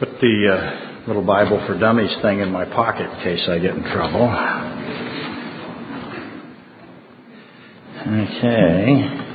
[0.00, 3.74] Put the uh, little Bible for Dummies thing in my pocket in case I get
[3.74, 4.24] in trouble.
[8.08, 9.26] Okay.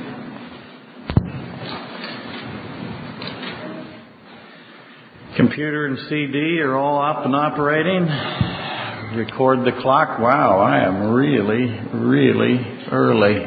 [5.36, 8.02] Computer and CD are all up and operating.
[9.16, 10.18] Record the clock.
[10.18, 12.58] Wow, I am really, really
[12.90, 13.46] early.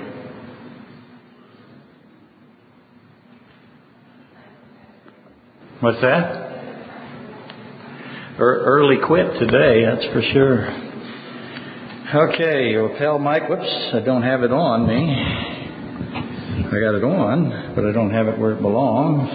[5.81, 6.48] What's that?
[8.39, 10.89] Early quit today, that's for sure.
[12.15, 13.47] Okay, lapel mic.
[13.49, 15.13] Whoops, I don't have it on me.
[16.65, 19.29] I got it on, but I don't have it where it belongs.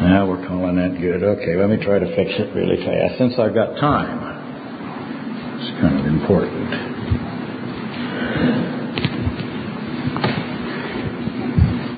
[0.00, 1.22] Now we're calling that good.
[1.22, 4.18] Okay, let me try to fix it really fast since I've got time.
[5.60, 6.98] It's kind of important.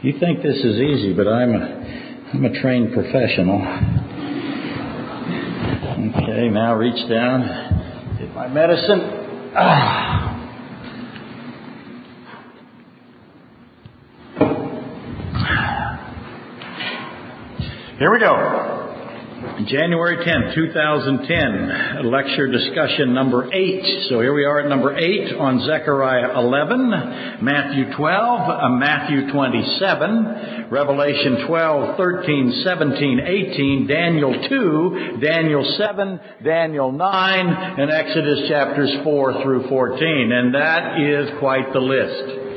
[0.02, 1.79] You think this is easy, but I'm a
[2.32, 3.60] I'm a trained professional.
[6.14, 9.00] Okay, now reach down, get my medicine.
[9.56, 10.36] Ah.
[17.98, 18.69] Here we go.
[19.70, 24.08] January 10, 2010, lecture discussion number 8.
[24.08, 26.90] So here we are at number 8 on Zechariah 11,
[27.40, 36.90] Matthew 12, uh, Matthew 27, Revelation 12, 13, 17, 18, Daniel 2, Daniel 7, Daniel
[36.90, 40.32] 9, and Exodus chapters 4 through 14.
[40.32, 42.49] And that is quite the list.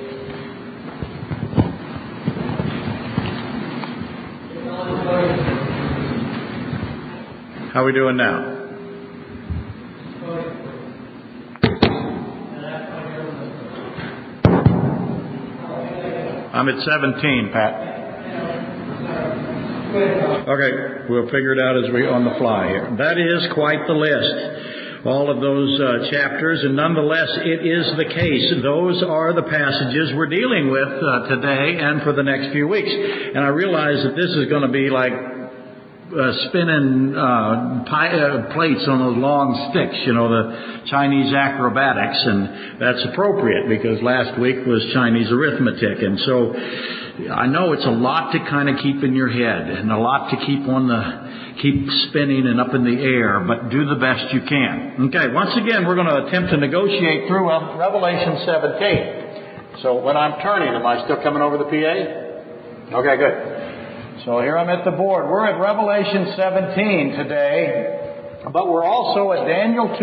[7.74, 8.38] How are we doing now?
[16.54, 17.74] I'm at 17, Pat.
[20.48, 20.72] Okay,
[21.10, 22.96] we'll figure it out as we on the fly here.
[23.00, 25.08] That is quite the list.
[25.08, 28.54] All of those uh, chapters, and nonetheless, it is the case.
[28.62, 32.92] Those are the passages we're dealing with uh, today and for the next few weeks.
[32.92, 35.33] And I realize that this is going to be like
[36.14, 42.80] uh, spinning uh, uh, plates on those long sticks, you know, the Chinese acrobatics, and
[42.82, 46.54] that's appropriate because last week was Chinese arithmetic, and so
[47.34, 50.30] I know it's a lot to kind of keep in your head and a lot
[50.32, 51.02] to keep on the
[51.62, 55.10] keep spinning and up in the air, but do the best you can.
[55.10, 59.82] Okay, once again, we're going to attempt to negotiate through Revelation 17.
[59.82, 62.98] So when I'm turning, am I still coming over the PA?
[62.98, 63.53] Okay, good.
[64.26, 65.28] So here I'm at the board.
[65.30, 69.98] We're at Revelation 17 today, but we're also at Daniel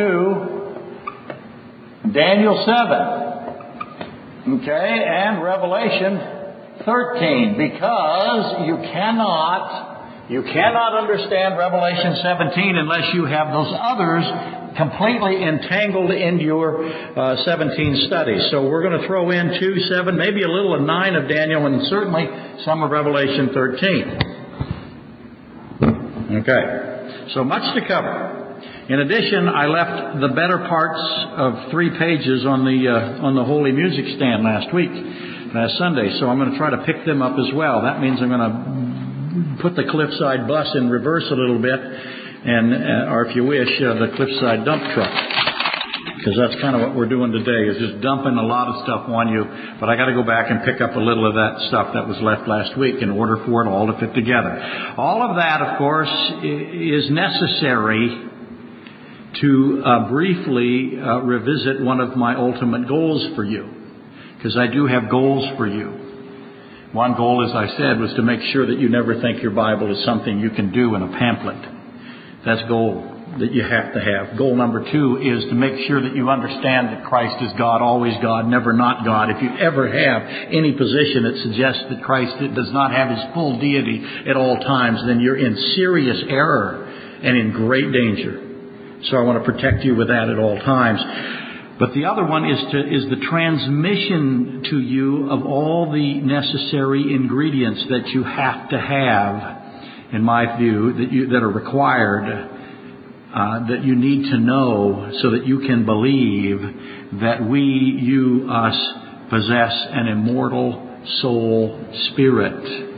[2.04, 2.62] 2, Daniel
[4.44, 6.20] 7, okay, and Revelation
[6.84, 9.89] 13, because you cannot,
[10.30, 14.22] you cannot understand Revelation 17 unless you have those others
[14.76, 18.46] completely entangled in your uh, 17 studies.
[18.52, 21.66] So we're going to throw in 2, 7, maybe a little of 9 of Daniel,
[21.66, 22.28] and certainly
[22.64, 24.18] some of Revelation 13.
[26.47, 27.26] Okay.
[27.34, 28.62] So much to cover.
[28.88, 31.02] In addition, I left the better parts
[31.42, 34.91] of three pages on the uh, on the holy music stand last week,
[35.54, 36.18] last Sunday.
[36.20, 37.82] So I'm going to try to pick them up as well.
[37.82, 38.89] That means I'm going to
[39.60, 41.80] put the cliffside bus in reverse a little bit
[42.44, 45.12] and uh, or if you wish, uh, the cliffside dump truck.
[46.16, 49.08] Because that's kind of what we're doing today is just dumping a lot of stuff
[49.08, 49.44] on you.
[49.80, 52.06] But I got to go back and pick up a little of that stuff that
[52.06, 54.94] was left last week in order for it all to fit together.
[54.98, 56.12] All of that, of course,
[56.44, 58.28] is necessary
[59.40, 63.68] to uh, briefly uh, revisit one of my ultimate goals for you.
[64.36, 66.09] Because I do have goals for you.
[66.92, 69.96] One goal, as I said, was to make sure that you never think your Bible
[69.96, 71.62] is something you can do in a pamphlet.
[72.44, 74.36] That's goal that you have to have.
[74.36, 78.14] Goal number two is to make sure that you understand that Christ is God, always
[78.20, 79.30] God, never not God.
[79.30, 83.60] If you ever have any position that suggests that Christ does not have his full
[83.60, 86.86] deity at all times, then you're in serious error
[87.22, 88.50] and in great danger.
[89.10, 91.00] So I want to protect you with that at all times.
[91.80, 97.15] But the other one is to, is the transmission to you of all the necessary
[97.15, 99.60] ingredients that you have to have
[100.12, 102.24] in my view, that, you, that are required,
[103.34, 106.60] uh, that you need to know so that you can believe
[107.21, 108.77] that we, you, us,
[109.30, 112.90] possess an immortal soul spirit.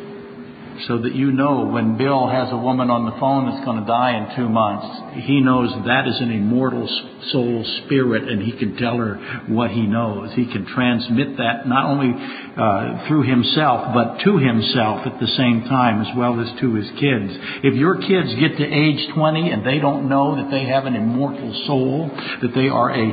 [0.87, 3.87] So that you know when Bill has a woman on the phone that's going to
[3.87, 6.89] die in two months, he knows that is an immortal
[7.31, 9.17] soul spirit and he can tell her
[9.49, 10.33] what he knows.
[10.35, 15.69] He can transmit that not only uh, through himself, but to himself at the same
[15.69, 17.31] time as well as to his kids.
[17.63, 20.97] If your kids get to age 20 and they don't know that they have an
[20.97, 22.11] immortal soul,
[22.43, 23.07] that they are a,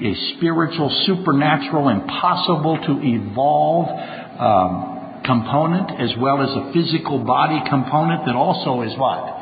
[0.00, 3.88] a spiritual, supernatural, impossible to evolve,
[4.40, 9.38] um, component as well as a physical body component that also is what?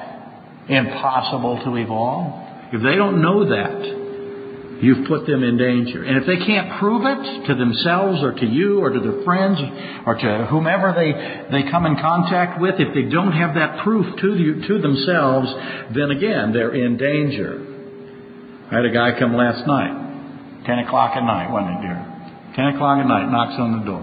[0.69, 2.73] Impossible to evolve.
[2.73, 4.01] If they don't know that,
[4.83, 6.03] you've put them in danger.
[6.05, 9.59] And if they can't prove it to themselves or to you or to their friends
[10.07, 11.13] or to whomever they,
[11.53, 15.49] they come in contact with, if they don't have that proof to, you, to themselves,
[15.95, 17.67] then again, they're in danger.
[18.71, 22.01] I had a guy come last night, 10 o'clock at night, wasn't it, dear?
[22.57, 24.03] 10 o'clock at night, knocks on the door,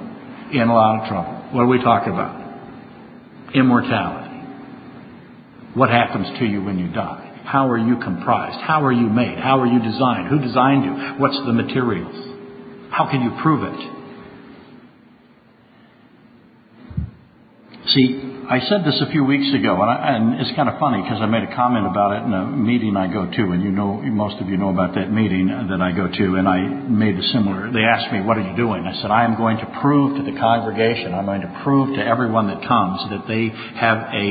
[0.52, 1.37] in a lot of trouble.
[1.52, 2.46] What are we talking about?
[3.54, 4.36] Immortality.
[5.74, 7.42] What happens to you when you die?
[7.46, 8.60] How are you comprised?
[8.62, 9.38] How are you made?
[9.38, 10.28] How are you designed?
[10.28, 10.92] Who designed you?
[11.20, 12.14] What's the materials?
[12.92, 13.94] How can you prove it?
[17.88, 21.04] See, I said this a few weeks ago, and, I, and it's kind of funny
[21.04, 23.72] because I made a comment about it in a meeting I go to, and you
[23.72, 27.20] know, most of you know about that meeting that I go to, and I made
[27.20, 27.70] a similar.
[27.76, 30.24] They asked me, "What are you doing?" I said, "I am going to prove to
[30.24, 33.52] the congregation, I'm going to prove to everyone that comes that they
[33.84, 34.26] have a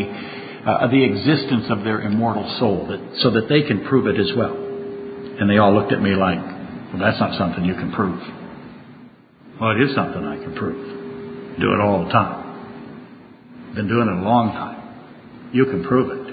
[0.65, 4.33] uh, the existence of their immortal soul, that, so that they can prove it as
[4.35, 8.17] well." And they all looked at me like, "Well, that's not something you can prove."
[9.61, 11.61] Well, it is something I can prove.
[11.61, 12.46] Do it all the time
[13.77, 15.53] been doing it a long time.
[15.53, 16.27] You can prove it.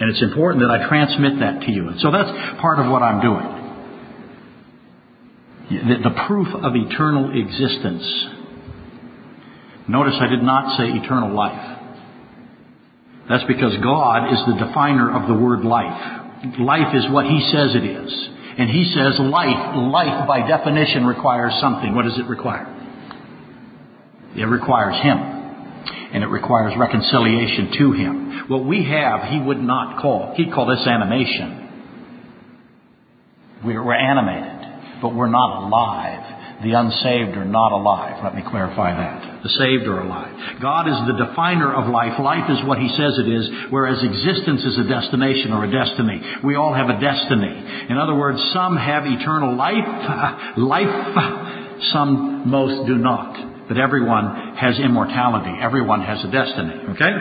[0.00, 1.88] And it's important that I transmit that to you.
[1.88, 3.60] And so that's part of what I'm doing.
[5.68, 8.02] The, the proof of eternal existence.
[9.86, 11.78] Notice I did not say eternal life.
[13.28, 16.58] That's because God is the definer of the word life.
[16.58, 18.28] Life is what He says it is.
[18.58, 21.94] And He says life, life by definition requires something.
[21.94, 22.66] What does it require?
[24.36, 25.41] It requires Him
[25.86, 28.48] and it requires reconciliation to Him.
[28.48, 30.34] What we have, He would not call.
[30.36, 31.58] He'd call this animation.
[33.64, 36.32] We're, we're animated, but we're not alive.
[36.62, 38.22] The unsaved are not alive.
[38.22, 39.42] Let me clarify that.
[39.42, 40.60] The saved are alive.
[40.60, 42.20] God is the definer of life.
[42.20, 46.22] Life is what He says it is, whereas existence is a destination or a destiny.
[46.44, 47.88] We all have a destiny.
[47.90, 54.78] In other words, some have eternal life, life, some most do not that everyone has
[54.78, 55.56] immortality.
[55.60, 56.92] Everyone has a destiny.
[56.92, 57.12] Okay?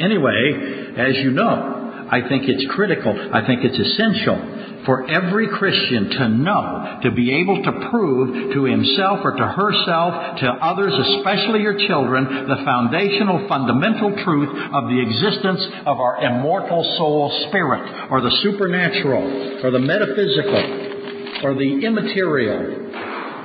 [0.00, 3.12] Anyway, as you know, I think it's critical.
[3.12, 8.64] I think it's essential for every Christian to know, to be able to prove to
[8.64, 14.98] himself or to herself, to others, especially your children, the foundational, fundamental truth of the
[15.04, 22.79] existence of our immortal soul spirit, or the supernatural, or the metaphysical, or the immaterial,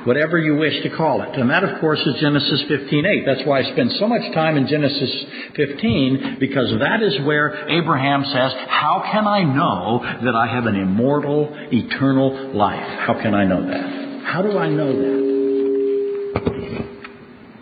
[0.06, 1.36] whatever you wish to call it.
[1.36, 3.26] And that, of course, is Genesis 15:8.
[3.26, 5.26] That's why I spend so much time in Genesis
[5.56, 10.76] 15 because that is where Abraham says, "How can I know that I have an
[10.76, 12.88] immortal, eternal life?
[13.00, 13.90] How can I know that?
[14.24, 15.26] How do I know that?"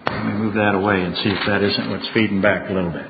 [0.08, 2.92] Let me move that away and see if that isn't what's feeding back a little
[2.92, 3.08] bit.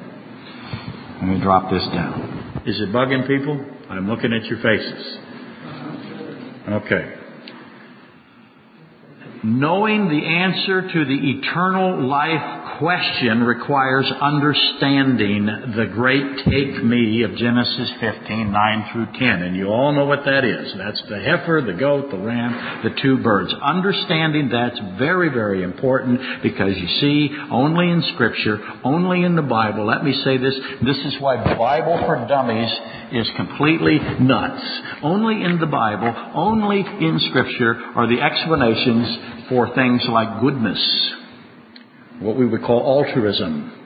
[1.21, 2.61] Let me drop this down.
[2.65, 3.59] Is it bugging people?
[3.89, 5.17] I'm looking at your faces.
[6.69, 7.22] Okay.
[9.43, 17.35] Knowing the answer to the eternal life question requires understanding the great take me of
[17.35, 19.21] Genesis 15, 9 through 10.
[19.43, 20.73] And you all know what that is.
[20.77, 23.53] That's the heifer, the goat, the ram, the two birds.
[23.53, 29.85] Understanding that's very, very important because you see, only in Scripture, only in the Bible,
[29.85, 32.71] let me say this, this is why Bible for Dummies
[33.11, 34.63] is completely nuts.
[35.03, 40.79] Only in the Bible, only in Scripture are the explanations for things like goodness,
[42.19, 43.79] what we would call altruism.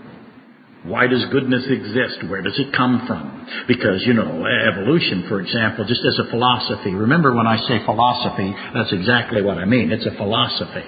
[0.84, 2.29] Why does goodness exist?
[2.29, 3.48] Where does it come from?
[3.67, 6.93] Because, you know, evolution, for example, just as a philosophy.
[6.93, 9.91] Remember when I say philosophy, that's exactly what I mean.
[9.91, 10.86] It's a philosophy.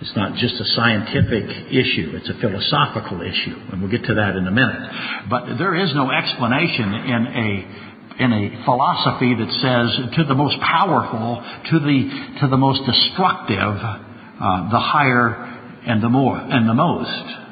[0.00, 4.34] It's not just a scientific issue, it's a philosophical issue, and we'll get to that
[4.34, 5.30] in a minute.
[5.30, 10.60] But there is no explanation in a in a philosophy that says to the most
[10.60, 15.53] powerful, to the, to the most destructive, uh, the higher
[15.86, 17.44] and the more, and the most.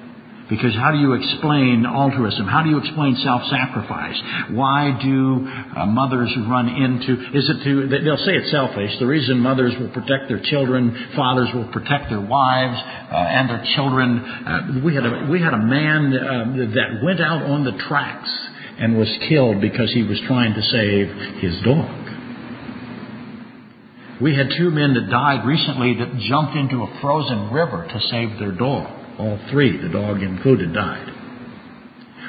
[0.50, 2.46] Because how do you explain altruism?
[2.46, 4.20] How do you explain self-sacrifice?
[4.50, 8.98] Why do uh, mothers run into, is it to, they'll say it's selfish.
[8.98, 13.64] The reason mothers will protect their children, fathers will protect their wives, uh, and their
[13.76, 14.18] children.
[14.18, 18.28] Uh, we had a, we had a man uh, that went out on the tracks
[18.78, 22.01] and was killed because he was trying to save his dog.
[24.22, 28.38] We had two men that died recently that jumped into a frozen river to save
[28.38, 28.86] their dog.
[29.18, 31.10] All three, the dog included, died.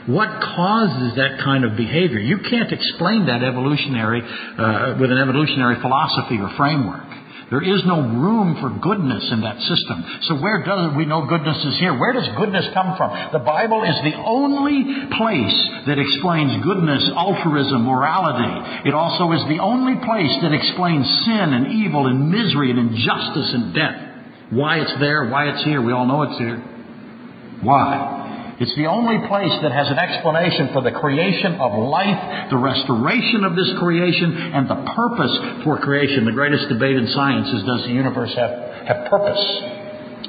[0.08, 2.20] What causes that kind of behavior?
[2.20, 7.12] You can't explain that evolutionary uh, with an evolutionary philosophy or framework.
[7.50, 10.04] There is no room for goodness in that system.
[10.24, 11.98] So where does we know goodness is here?
[11.98, 13.12] Where does goodness come from?
[13.32, 14.84] The Bible is the only
[15.18, 15.58] place
[15.88, 18.90] that explains goodness, altruism, morality.
[18.90, 23.54] It also is the only place that explains sin and evil and misery and injustice
[23.54, 24.00] and death.
[24.52, 26.58] Why it's there, why it's here, we all know it's here.
[27.62, 28.23] Why?
[28.60, 33.44] It's the only place that has an explanation for the creation of life, the restoration
[33.46, 36.26] of this creation, and the purpose for creation.
[36.26, 38.54] The greatest debate in science is does the universe have,
[38.86, 39.42] have purpose?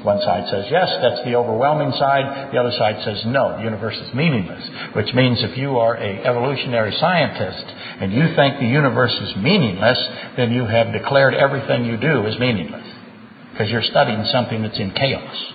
[0.05, 2.53] One side says yes, that's the overwhelming side.
[2.53, 4.61] The other side says no, the universe is meaningless.
[4.93, 7.65] Which means if you are a evolutionary scientist
[8.01, 9.97] and you think the universe is meaningless,
[10.37, 12.85] then you have declared everything you do is meaningless.
[13.51, 15.54] Because you're studying something that's in chaos.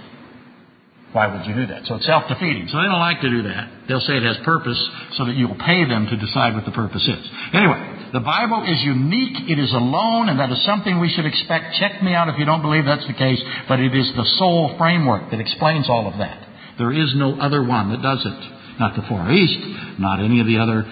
[1.12, 1.86] Why would you do that?
[1.86, 2.68] So it's self-defeating.
[2.70, 3.88] So they don't like to do that.
[3.88, 4.78] They'll say it has purpose
[5.18, 7.24] so that you'll pay them to decide what the purpose is.
[7.52, 9.50] Anyway, the Bible is unique.
[9.50, 11.74] It is alone, and that is something we should expect.
[11.82, 14.76] Check me out if you don't believe that's the case, but it is the sole
[14.78, 16.46] framework that explains all of that.
[16.78, 18.40] There is no other one that does it.
[18.78, 20.86] Not the Far East, not any of the other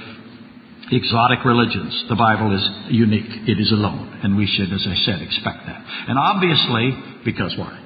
[0.90, 1.94] exotic religions.
[2.08, 3.48] The Bible is unique.
[3.48, 4.20] It is alone.
[4.22, 5.80] And we should, as I said, expect that.
[6.08, 7.84] And obviously, because why?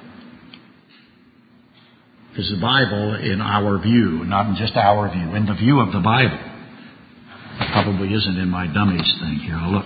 [2.33, 5.93] Because the Bible, in our view, not in just our view, in the view of
[5.93, 6.39] the Bible,
[7.71, 9.55] probably isn't in my dummies thing here.
[9.55, 9.85] I'll look.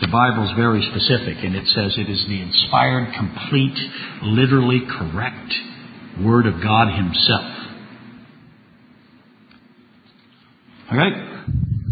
[0.00, 3.76] The Bible's very specific, and it says it is the inspired, complete,
[4.22, 5.52] literally correct
[6.24, 7.52] Word of God Himself.
[10.90, 11.44] All right?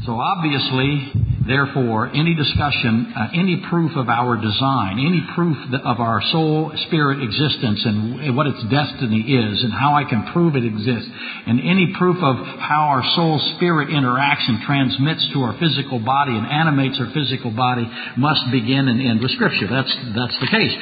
[0.06, 1.12] So obviously,
[1.46, 7.22] therefore, any discussion, uh, any proof of our design, any proof of our soul spirit
[7.22, 11.10] existence and what its destiny is and how I can prove it exists,
[11.46, 16.36] and any proof of how our soul spirit interacts and transmits to our physical body
[16.36, 19.68] and animates our physical body must begin and end with Scripture.
[19.68, 20.74] That's, that's the case.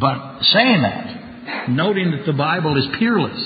[0.00, 3.40] But saying that, noting that the Bible is peerless,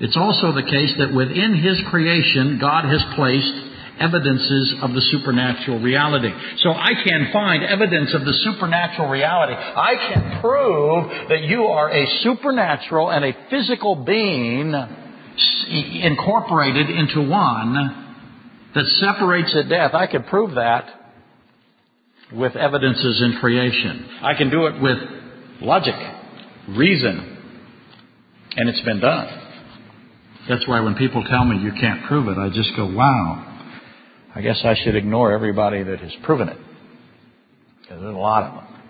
[0.00, 5.80] it's also the case that within His creation, God has placed evidences of the supernatural
[5.80, 6.30] reality.
[6.58, 9.54] So I can find evidence of the supernatural reality.
[9.54, 14.74] I can prove that you are a supernatural and a physical being
[16.02, 18.02] incorporated into one
[18.74, 19.94] that separates at death.
[19.94, 20.86] I can prove that
[22.32, 24.08] with evidences in creation.
[24.22, 24.98] I can do it with
[25.60, 25.94] logic,
[26.70, 27.38] reason,
[28.56, 29.38] and it's been done.
[30.48, 33.51] That's why when people tell me you can't prove it, I just go, wow.
[34.34, 36.58] I guess I should ignore everybody that has proven it.
[37.82, 38.82] Because there's a lot of them.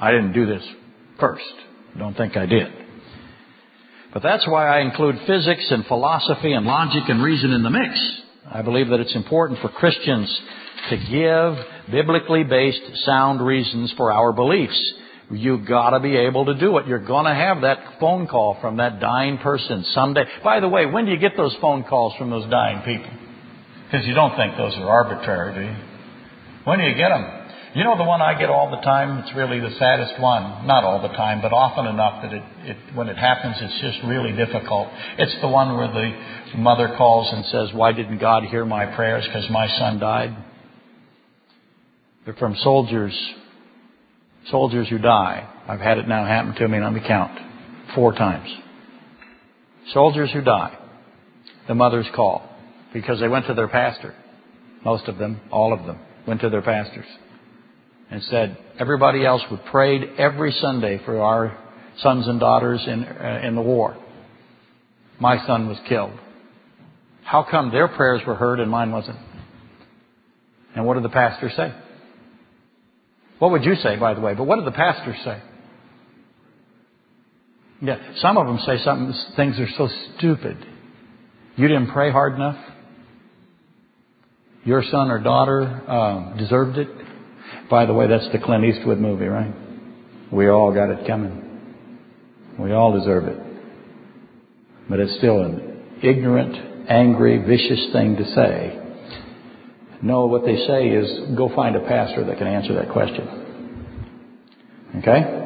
[0.00, 0.62] I didn't do this
[1.18, 1.44] first.
[1.98, 2.68] Don't think I did.
[4.12, 7.98] But that's why I include physics and philosophy and logic and reason in the mix.
[8.50, 10.40] I believe that it's important for Christians
[10.90, 14.80] to give biblically based sound reasons for our beliefs.
[15.30, 16.88] You've got to be able to do it.
[16.88, 20.24] You're going to have that phone call from that dying person someday.
[20.42, 23.29] By the way, when do you get those phone calls from those dying people?
[23.90, 25.76] Because you don't think those are arbitrary, do you?
[26.64, 27.26] When do you get them?
[27.74, 29.18] You know the one I get all the time?
[29.18, 30.66] It's really the saddest one.
[30.66, 33.98] Not all the time, but often enough that it, it, when it happens, it's just
[34.06, 34.88] really difficult.
[35.18, 39.24] It's the one where the mother calls and says, Why didn't God hear my prayers?
[39.26, 40.36] Because my son died.
[42.24, 43.16] They're from soldiers,
[44.50, 45.48] soldiers who die.
[45.66, 47.38] I've had it now happen to me on the count
[47.94, 48.48] four times.
[49.92, 50.76] Soldiers who die.
[51.66, 52.49] The mothers call
[52.92, 54.14] because they went to their pastor.
[54.84, 57.06] Most of them, all of them, went to their pastors
[58.10, 61.56] and said, everybody else would prayed every Sunday for our
[61.98, 63.96] sons and daughters in, uh, in the war.
[65.20, 66.18] My son was killed.
[67.22, 69.18] How come their prayers were heard and mine wasn't?
[70.74, 71.72] And what did the pastor say?
[73.38, 74.34] What would you say, by the way?
[74.34, 75.42] But what did the pastors say?
[77.82, 80.56] Yeah, some of them say something, things are so stupid.
[81.56, 82.58] You didn't pray hard enough?
[84.64, 86.88] Your son or daughter um, deserved it.
[87.70, 89.52] By the way, that's the Clint Eastwood movie, right?
[90.32, 91.46] We all got it coming.
[92.58, 93.38] We all deserve it.
[94.88, 98.76] But it's still an ignorant, angry, vicious thing to say.
[100.02, 103.28] No, what they say is go find a pastor that can answer that question.
[104.96, 105.40] Okay?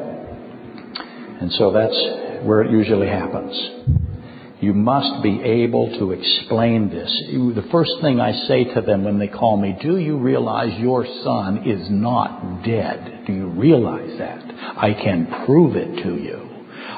[1.41, 3.53] And so that's where it usually happens.
[4.61, 7.11] You must be able to explain this.
[7.29, 11.05] The first thing I say to them when they call me, do you realize your
[11.23, 13.23] son is not dead?
[13.27, 14.39] Do you realize that?
[14.77, 16.49] I can prove it to you.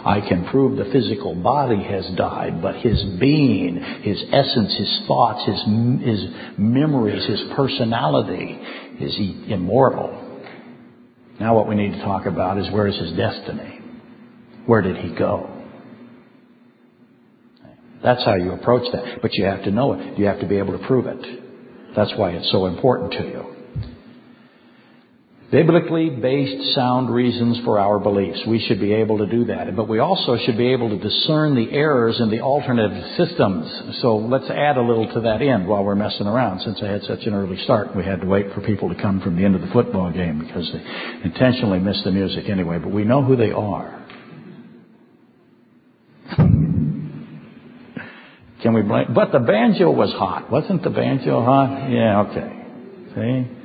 [0.06, 5.44] I can prove the physical body has died, but his being, his essence, his thoughts,
[5.46, 5.62] his,
[6.06, 8.60] his memories, his personality
[9.00, 9.18] is
[9.50, 10.42] immortal.
[11.40, 13.80] Now what we need to talk about is where is his destiny?
[14.66, 15.57] Where did he go?
[18.08, 19.22] That's how you approach that.
[19.22, 20.18] But you have to know it.
[20.18, 21.94] You have to be able to prove it.
[21.94, 23.56] That's why it's so important to you.
[25.52, 28.40] Biblically based sound reasons for our beliefs.
[28.48, 29.76] We should be able to do that.
[29.76, 34.00] But we also should be able to discern the errors in the alternative systems.
[34.02, 36.62] So let's add a little to that end while we're messing around.
[36.62, 39.20] Since I had such an early start, we had to wait for people to come
[39.20, 40.82] from the end of the football game because they
[41.26, 42.80] intentionally missed the music anyway.
[42.80, 44.07] But we know who they are.
[48.62, 49.14] Can we blame?
[49.14, 50.52] But the banjo was hot.
[50.52, 51.90] Wasn't the banjo hot?
[51.90, 52.66] Yeah, okay.
[53.16, 53.58] See?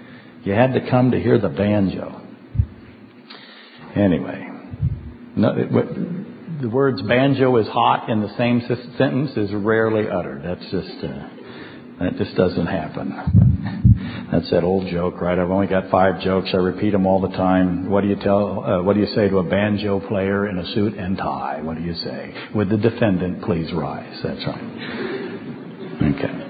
[0.44, 2.20] You had to come to hear the banjo.
[3.94, 4.48] Anyway,
[5.36, 8.62] no, it, the words banjo is hot in the same
[8.96, 10.42] sentence is rarely uttered.
[10.44, 11.28] That's just uh,
[12.00, 13.80] that just doesn't happen.
[14.32, 15.38] That's that old joke, right?
[15.38, 16.48] I've only got five jokes.
[16.54, 17.90] I repeat them all the time.
[17.90, 18.64] What do you tell?
[18.64, 21.60] Uh, what do you say to a banjo player in a suit and tie?
[21.60, 22.34] What do you say?
[22.54, 24.18] Would the defendant please rise?
[24.22, 25.92] That's right.
[26.14, 26.48] Okay.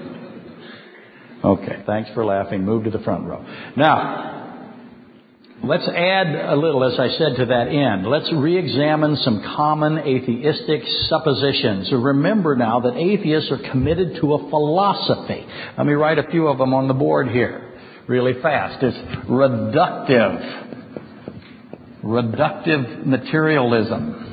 [1.43, 2.63] Okay, thanks for laughing.
[2.63, 3.45] Move to the front row.
[3.75, 4.69] Now,
[5.61, 8.07] let's add a little, as I said, to that end.
[8.07, 11.91] Let's re-examine some common atheistic suppositions.
[11.91, 15.45] Remember now that atheists are committed to a philosophy.
[15.77, 17.71] Let me write a few of them on the board here
[18.07, 18.83] really fast.
[18.83, 20.61] It's reductive.
[22.03, 24.23] Reductive materialism.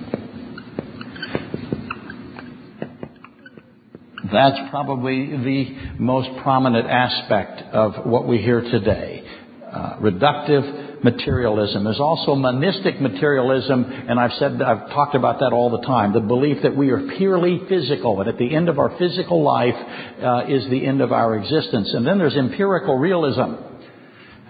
[4.33, 9.25] That's probably the most prominent aspect of what we hear today.
[9.73, 11.85] Uh, reductive materialism.
[11.85, 16.12] There's also monistic materialism, and I've said, I've talked about that all the time.
[16.12, 19.75] The belief that we are purely physical, and at the end of our physical life
[19.75, 21.92] uh, is the end of our existence.
[21.92, 23.69] And then there's empirical realism.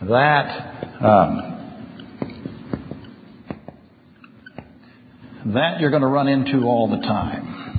[0.03, 1.51] That, um,
[5.53, 7.70] that you're going to run into all the time.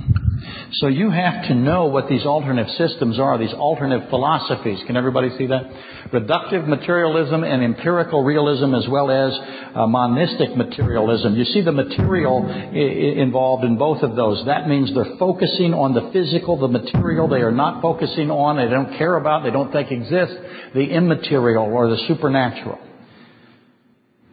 [0.74, 4.78] So you have to know what these alternative systems are, these alternative philosophies.
[4.86, 5.64] Can everybody see that?
[6.12, 9.38] Reductive materialism and empirical realism as well as
[9.74, 11.36] uh, monistic materialism.
[11.36, 14.46] You see the material I- involved in both of those.
[14.46, 18.72] That means they're focusing on the physical, the material they are not focusing on, they
[18.72, 20.36] don't care about, they don't think exists,
[20.74, 22.78] the immaterial or the supernatural.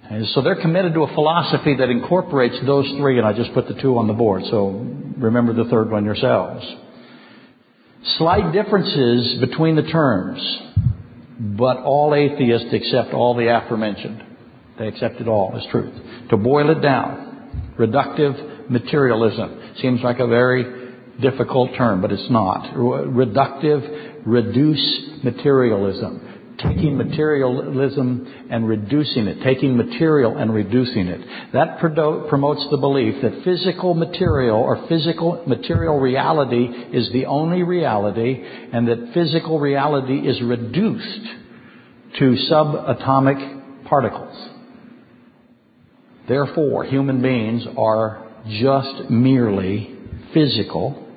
[0.10, 3.68] And so they're committed to a philosophy that incorporates those three, and I just put
[3.68, 6.66] the two on the board, so remember the third one yourselves.
[8.18, 10.40] Slight differences between the terms,
[11.40, 14.24] but all atheists accept all the aforementioned.
[14.78, 15.94] They accept it all as truth.
[16.30, 22.74] To boil it down, reductive materialism seems like a very difficult term, but it's not.
[22.74, 26.29] Reductive, reduce materialism
[26.62, 31.52] taking materialism and reducing it, taking material and reducing it.
[31.54, 38.44] That promotes the belief that physical material or physical material reality is the only reality
[38.74, 41.26] and that physical reality is reduced
[42.20, 44.50] to subatomic particles.
[46.28, 49.96] Therefore, human beings are just merely
[50.34, 51.08] physical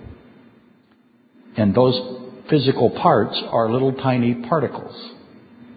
[1.57, 2.01] and those
[2.49, 5.13] physical parts are little tiny particles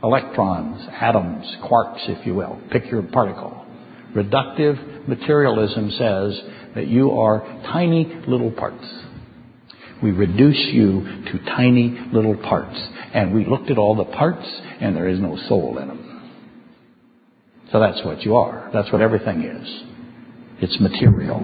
[0.06, 2.62] electrons, atoms, quarks, if you will.
[2.72, 3.65] Pick your particle.
[4.15, 6.41] Reductive materialism says
[6.76, 7.41] that you are
[7.74, 8.86] tiny little parts.
[10.04, 12.80] We reduce you to tiny little parts.
[13.13, 14.46] And we looked at all the parts,
[14.80, 16.32] and there is no soul in them.
[17.72, 18.70] So that's what you are.
[18.74, 19.84] That's what everything is.
[20.62, 21.41] It's material.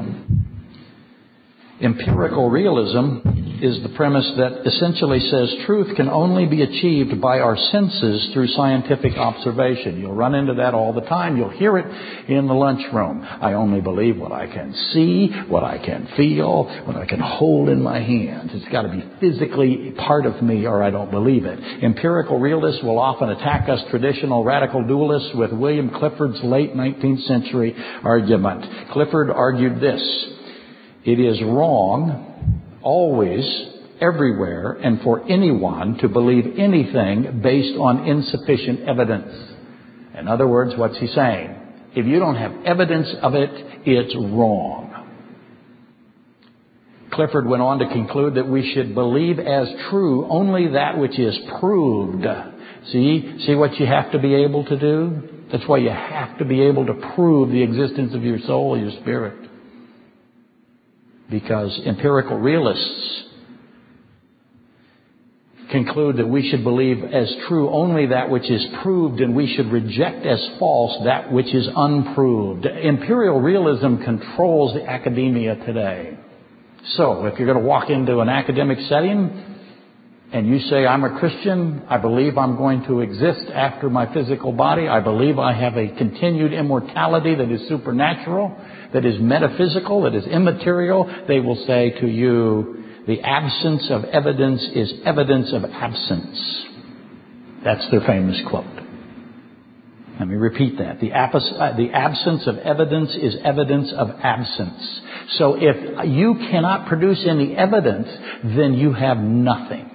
[1.82, 3.28] Empirical realism
[3.62, 8.48] is the premise that essentially says truth can only be achieved by our senses through
[8.50, 10.00] scientific observation.
[10.00, 11.38] You'll run into that all the time.
[11.38, 13.24] You'll hear it in the lunchroom.
[13.24, 17.70] I only believe what I can see, what I can feel, what I can hold
[17.70, 18.52] in my hands.
[18.54, 21.84] It's got to be physically part of me or I don't believe it.
[21.84, 27.76] Empirical realists will often attack us traditional radical dualists with William Clifford's late 19th century
[28.04, 28.92] argument.
[28.92, 30.02] Clifford argued this.
[31.04, 33.46] It is wrong always,
[34.00, 39.34] everywhere, and for anyone to believe anything based on insufficient evidence.
[40.18, 41.58] In other words, what's he saying?
[41.96, 43.50] If you don't have evidence of it,
[43.86, 44.88] it's wrong.
[47.12, 51.38] Clifford went on to conclude that we should believe as true only that which is
[51.60, 52.26] proved.
[52.92, 55.48] See, see what you have to be able to do?
[55.52, 58.92] That's why you have to be able to prove the existence of your soul, your
[59.02, 59.51] spirit.
[61.32, 63.24] Because empirical realists
[65.72, 69.72] conclude that we should believe as true only that which is proved and we should
[69.72, 72.66] reject as false that which is unproved.
[72.66, 76.18] Empirical realism controls the academia today.
[76.96, 79.52] So, if you're going to walk into an academic setting
[80.34, 84.52] and you say, I'm a Christian, I believe I'm going to exist after my physical
[84.52, 88.58] body, I believe I have a continued immortality that is supernatural,
[88.94, 94.62] that is metaphysical, that is immaterial, they will say to you, the absence of evidence
[94.76, 96.66] is evidence of absence.
[97.64, 98.66] That's their famous quote.
[100.20, 101.00] Let me repeat that.
[101.00, 105.02] The, uh, the, absence of evidence is evidence of absence.
[105.32, 108.08] So if you cannot produce any evidence,
[108.44, 109.90] then you have nothing.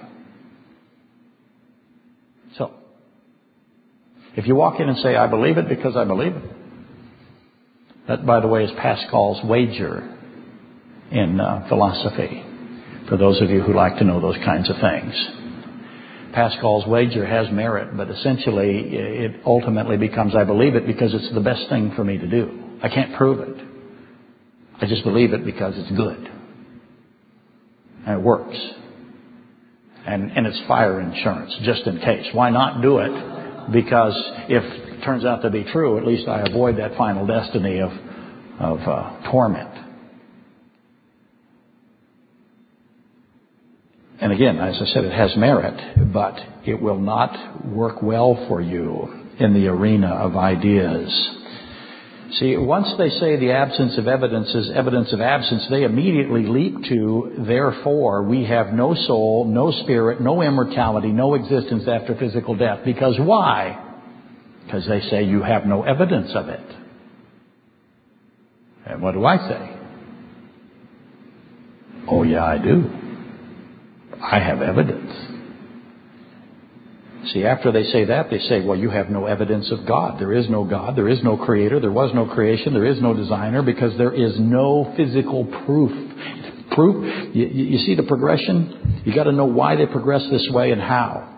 [2.57, 2.71] So,
[4.35, 6.56] if you walk in and say, I believe it because I believe it,
[8.07, 10.17] that, by the way, is Pascal's wager
[11.11, 12.43] in uh, philosophy,
[13.09, 15.13] for those of you who like to know those kinds of things.
[16.33, 21.41] Pascal's wager has merit, but essentially it ultimately becomes I believe it because it's the
[21.41, 22.77] best thing for me to do.
[22.83, 23.57] I can't prove it.
[24.79, 26.29] I just believe it because it's good.
[28.05, 28.57] And it works.
[30.05, 32.27] And, and it's fire insurance, just in case.
[32.33, 33.73] Why not do it?
[33.73, 34.13] Because
[34.47, 37.91] if turns out to be true, at least I avoid that final destiny of,
[38.59, 39.69] of uh, torment.
[44.19, 48.61] And again, as I said, it has merit, but it will not work well for
[48.61, 51.07] you in the arena of ideas.
[52.39, 56.75] See, once they say the absence of evidence is evidence of absence, they immediately leap
[56.89, 62.79] to, therefore, we have no soul, no spirit, no immortality, no existence after physical death.
[62.83, 63.86] Because why?
[64.67, 66.75] Because they say you have no evidence of it.
[68.85, 69.77] And what do I say?
[72.09, 72.83] Oh, yeah, I do.
[74.21, 75.13] I have evidence.
[77.31, 80.19] See, after they say that, they say, well, you have no evidence of God.
[80.19, 80.97] There is no God.
[80.97, 81.79] There is no creator.
[81.79, 82.73] There was no creation.
[82.73, 85.91] There is no designer because there is no physical proof.
[86.71, 87.33] Proof?
[87.33, 89.01] You, you see the progression?
[89.05, 91.36] You got to know why they progress this way and how.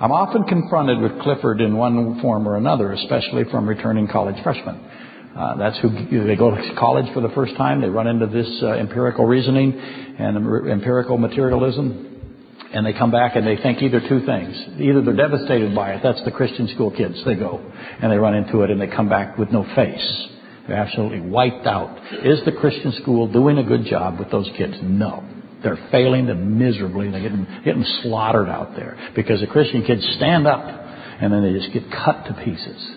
[0.00, 4.76] I'm often confronted with Clifford in one form or another, especially from returning college freshmen.
[5.36, 5.90] Uh, that's who
[6.26, 7.82] they go to college for the first time.
[7.82, 10.36] They run into this uh, empirical reasoning and
[10.68, 12.10] empirical materialism
[12.72, 14.56] and they come back and they think either two things.
[14.80, 17.60] Either they're devastated by it, that's the Christian school kids, they go,
[18.00, 20.28] and they run into it and they come back with no face.
[20.68, 21.98] They're absolutely wiped out.
[22.24, 24.74] Is the Christian school doing a good job with those kids?
[24.82, 25.24] No.
[25.62, 27.10] They're failing them miserably.
[27.10, 31.58] They're getting, getting slaughtered out there because the Christian kids stand up and then they
[31.58, 32.90] just get cut to pieces.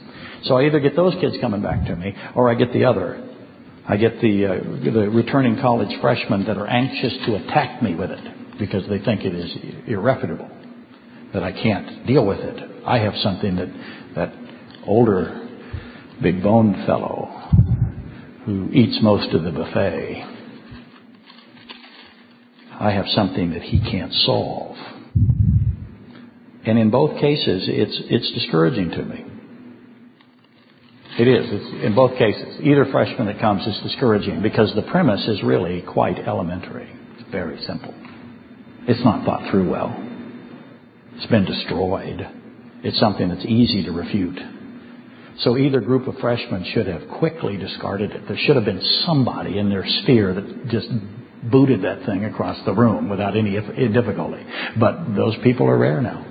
[0.43, 3.29] So I either get those kids coming back to me or I get the other.
[3.87, 4.53] I get the, uh,
[4.93, 9.25] the returning college freshmen that are anxious to attack me with it because they think
[9.25, 9.51] it is
[9.87, 10.49] irrefutable,
[11.33, 12.85] that I can't deal with it.
[12.85, 13.67] I have something that
[14.15, 14.33] that
[14.85, 15.49] older
[16.21, 17.27] big boned fellow
[18.45, 20.32] who eats most of the buffet,
[22.83, 24.75] I have something that he can't solve.
[26.65, 29.25] And in both cases, it's, it's discouraging to me.
[31.17, 31.45] It is.
[31.49, 32.59] It's in both cases.
[32.61, 36.89] Either freshman that comes is discouraging because the premise is really quite elementary.
[37.17, 37.93] It's very simple.
[38.85, 39.95] It's not thought through well.
[41.15, 42.27] It's been destroyed.
[42.83, 44.39] It's something that's easy to refute.
[45.39, 48.27] So either group of freshmen should have quickly discarded it.
[48.27, 50.89] There should have been somebody in their sphere that just
[51.51, 54.43] booted that thing across the room without any eh, difficulty.
[54.79, 56.25] But those people are rare now.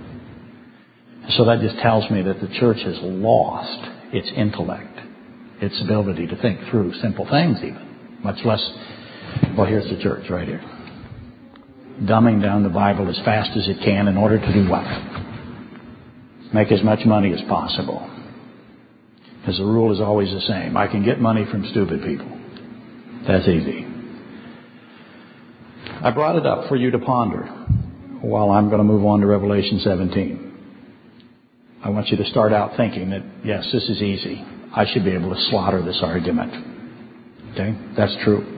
[1.30, 4.98] So that just tells me that the church has lost its intellect,
[5.60, 8.60] its ability to think through simple things even, much less,
[9.56, 10.62] well, here's the church right here
[12.06, 14.84] dumbing down the Bible as fast as it can in order to do what?
[16.52, 18.08] Make as much money as possible.
[19.40, 20.76] Because the rule is always the same.
[20.76, 22.28] I can get money from stupid people.
[23.26, 23.91] That's easy.
[26.02, 27.42] I brought it up for you to ponder
[28.22, 30.48] while I'm going to move on to Revelation 17.
[31.84, 34.44] I want you to start out thinking that, yes, this is easy.
[34.74, 36.52] I should be able to slaughter this argument.
[37.52, 37.76] Okay?
[37.96, 38.51] That's true.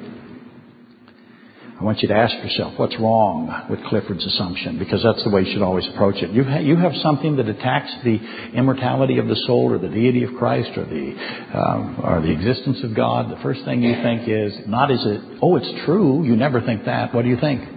[1.78, 4.78] I want you to ask yourself, what's wrong with Clifford's assumption?
[4.78, 6.30] Because that's the way you should always approach it.
[6.30, 8.20] You, ha- you have something that attacks the
[8.54, 11.16] immortality of the soul or the deity of Christ or the,
[11.52, 13.28] um, or the existence of God.
[13.28, 16.24] The first thing you think is, not is it, oh, it's true.
[16.24, 17.12] You never think that.
[17.12, 17.68] What do you think?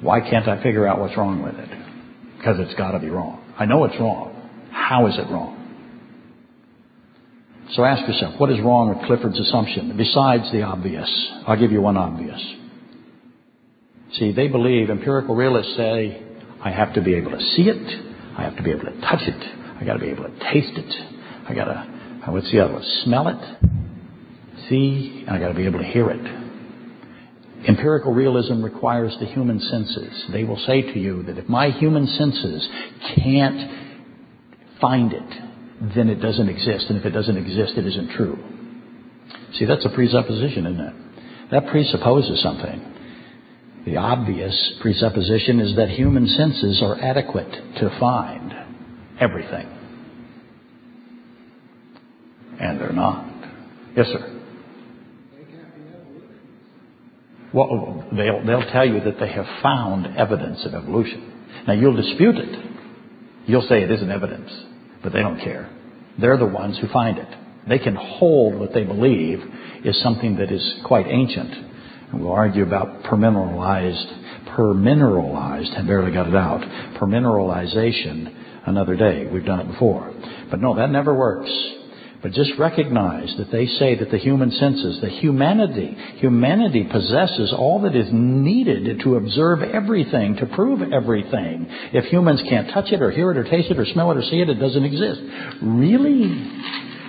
[0.00, 1.68] Why can't I figure out what's wrong with it?
[2.38, 3.42] Because it's got to be wrong.
[3.58, 4.50] I know it's wrong.
[4.70, 5.60] How is it wrong?
[7.72, 11.10] So ask yourself, what is wrong with Clifford's assumption besides the obvious?
[11.46, 12.40] I'll give you one obvious.
[14.18, 16.22] See, they believe, empirical realists say,
[16.62, 19.22] I have to be able to see it, I have to be able to touch
[19.22, 20.94] it, I gotta be able to taste it,
[21.48, 22.84] I gotta, uh, what's the other one?
[23.02, 26.44] Smell it, see, and I gotta be able to hear it.
[27.66, 30.26] Empirical realism requires the human senses.
[30.30, 32.68] They will say to you that if my human senses
[33.16, 33.70] can't
[34.80, 36.86] find it, then it doesn't exist.
[36.90, 38.38] And if it doesn't exist, it isn't true.
[39.54, 40.94] See, that's a presupposition, isn't it?
[41.52, 42.93] That presupposes something.
[43.84, 48.52] The obvious presupposition is that human senses are adequate to find
[49.20, 49.68] everything.
[52.60, 53.26] And they're not.
[53.94, 54.30] Yes, sir.
[57.52, 61.32] Well, they'll, they'll tell you that they have found evidence of evolution.
[61.68, 62.66] Now, you'll dispute it.
[63.46, 64.50] You'll say it isn't evidence,
[65.02, 65.70] but they don't care.
[66.18, 67.28] They're the ones who find it.
[67.68, 69.40] They can hold what they believe
[69.84, 71.73] is something that is quite ancient
[72.20, 76.60] We'll argue about permineralized, permineralized, I barely got it out,
[76.98, 78.34] permineralization
[78.66, 79.26] another day.
[79.26, 80.12] We've done it before.
[80.50, 81.50] But no, that never works.
[82.22, 87.82] But just recognize that they say that the human senses, the humanity, humanity possesses all
[87.82, 91.66] that is needed to observe everything, to prove everything.
[91.92, 94.22] If humans can't touch it or hear it or taste it or smell it or
[94.22, 95.20] see it, it doesn't exist.
[95.62, 96.50] Really?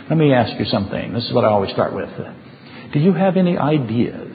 [0.10, 1.13] Let me ask you something.
[1.13, 2.10] This is what I always start with.
[2.91, 4.26] Do you have any ideas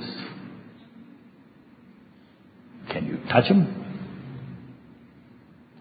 [2.90, 3.76] can you touch them?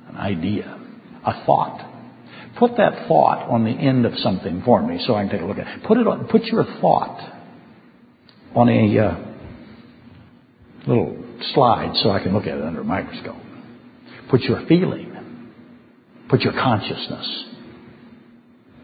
[0.09, 0.79] An idea,
[1.25, 1.85] a thought.
[2.57, 5.45] Put that thought on the end of something for me so I can take a
[5.45, 5.83] look at it.
[5.87, 7.19] Put it on, put your thought
[8.55, 9.17] on a uh,
[10.87, 13.35] little slide so I can look at it under a microscope.
[14.29, 15.15] Put your feeling.
[16.29, 17.45] Put your consciousness.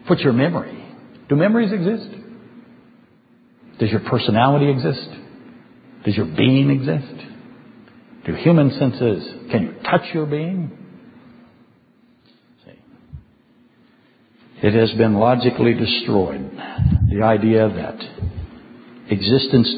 [0.08, 0.84] Put your memory.
[1.28, 2.08] Do memories exist?
[3.78, 5.08] Does your personality exist?
[6.04, 7.25] Does your being exist?
[8.26, 10.76] Do human senses, can you touch your being?
[12.64, 12.72] See.
[14.66, 16.50] It has been logically destroyed.
[17.08, 19.72] The idea that existence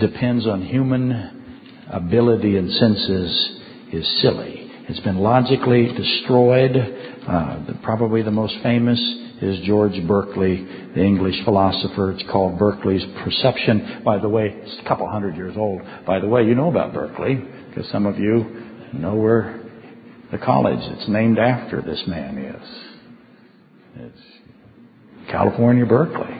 [0.00, 3.60] depends on human ability and senses
[3.92, 4.68] is silly.
[4.88, 6.76] It's been logically destroyed.
[6.76, 8.98] Uh, probably the most famous
[9.40, 10.64] is George Berkeley,
[10.96, 12.10] the English philosopher.
[12.10, 14.02] It's called Berkeley's Perception.
[14.04, 15.82] By the way, it's a couple hundred years old.
[16.04, 17.40] By the way, you know about Berkeley
[17.72, 19.60] because some of you know where
[20.30, 22.68] the college that's named after this man is.
[23.96, 26.34] It's California, Berkeley.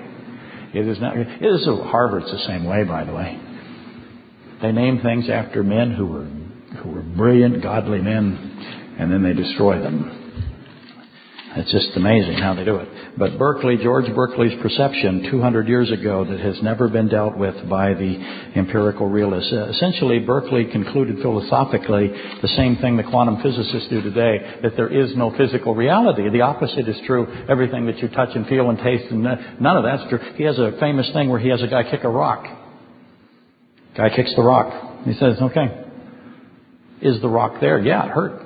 [0.74, 1.16] It is not.
[1.16, 3.40] It is Harvard's the same way, by the way.
[4.60, 6.28] They name things after men who were
[6.82, 10.21] who were brilliant, godly men, and then they destroy them.
[11.54, 12.88] It's just amazing how they do it.
[13.18, 17.92] But Berkeley, George Berkeley's perception 200 years ago that has never been dealt with by
[17.92, 18.16] the
[18.56, 19.52] empirical realists.
[19.52, 22.08] Uh, essentially, Berkeley concluded philosophically
[22.40, 26.28] the same thing the quantum physicists do today, that there is no physical reality.
[26.30, 27.26] The opposite is true.
[27.50, 30.20] Everything that you touch and feel and taste, and none of that's true.
[30.36, 32.46] He has a famous thing where he has a guy kick a rock.
[33.94, 35.04] Guy kicks the rock.
[35.04, 35.84] He says, okay,
[37.02, 37.78] is the rock there?
[37.78, 38.40] Yeah, it hurt.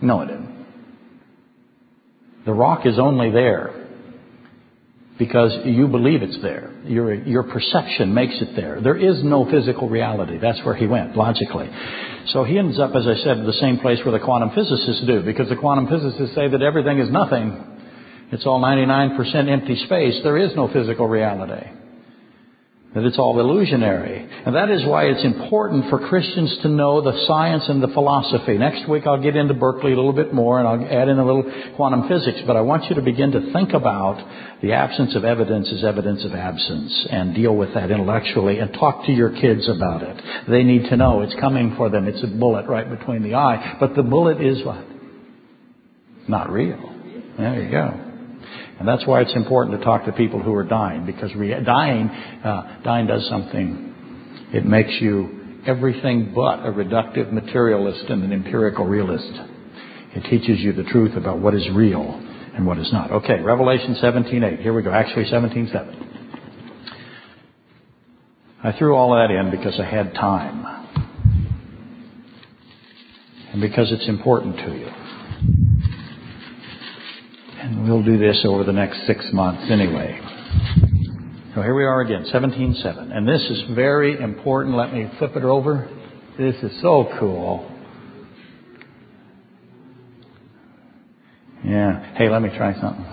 [0.00, 0.49] No, it didn't.
[2.46, 3.88] The rock is only there
[5.18, 6.72] because you believe it's there.
[6.86, 8.80] Your, your perception makes it there.
[8.80, 10.38] There is no physical reality.
[10.38, 11.68] That's where he went, logically.
[12.28, 15.22] So he ends up, as I said, the same place where the quantum physicists do,
[15.22, 17.62] because the quantum physicists say that everything is nothing.
[18.32, 20.20] It's all 99% empty space.
[20.22, 21.66] There is no physical reality
[22.94, 24.28] that it's all illusionary.
[24.44, 28.58] And that is why it's important for Christians to know the science and the philosophy.
[28.58, 31.24] Next week I'll get into Berkeley a little bit more and I'll add in a
[31.24, 31.44] little
[31.76, 35.68] quantum physics, but I want you to begin to think about the absence of evidence
[35.72, 40.02] as evidence of absence and deal with that intellectually and talk to your kids about
[40.02, 40.48] it.
[40.48, 42.08] They need to know it's coming for them.
[42.08, 44.84] It's a bullet right between the eye, but the bullet is what?
[46.26, 46.78] Not real.
[47.38, 48.09] There you go.
[48.80, 52.08] And that's why it's important to talk to people who are dying, because re- dying,
[52.08, 54.48] uh, dying does something.
[54.54, 59.30] It makes you everything but a reductive materialist and an empirical realist.
[60.16, 62.18] It teaches you the truth about what is real
[62.54, 63.10] and what is not.
[63.12, 64.60] Okay, Revelation 17:8.
[64.60, 64.90] Here we go.
[64.90, 65.94] Actually, 17:7.
[68.64, 70.66] I threw all that in because I had time.
[73.52, 75.19] and because it's important to you.
[77.80, 80.20] We'll do this over the next six months anyway.
[81.54, 83.16] So here we are again, 17.7.
[83.16, 84.76] And this is very important.
[84.76, 85.88] Let me flip it over.
[86.36, 87.66] This is so cool.
[91.64, 92.16] Yeah.
[92.16, 93.06] Hey, let me try something.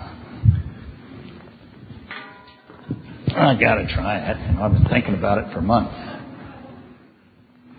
[3.34, 4.36] I gotta try it.
[4.58, 5.94] I've been thinking about it for months.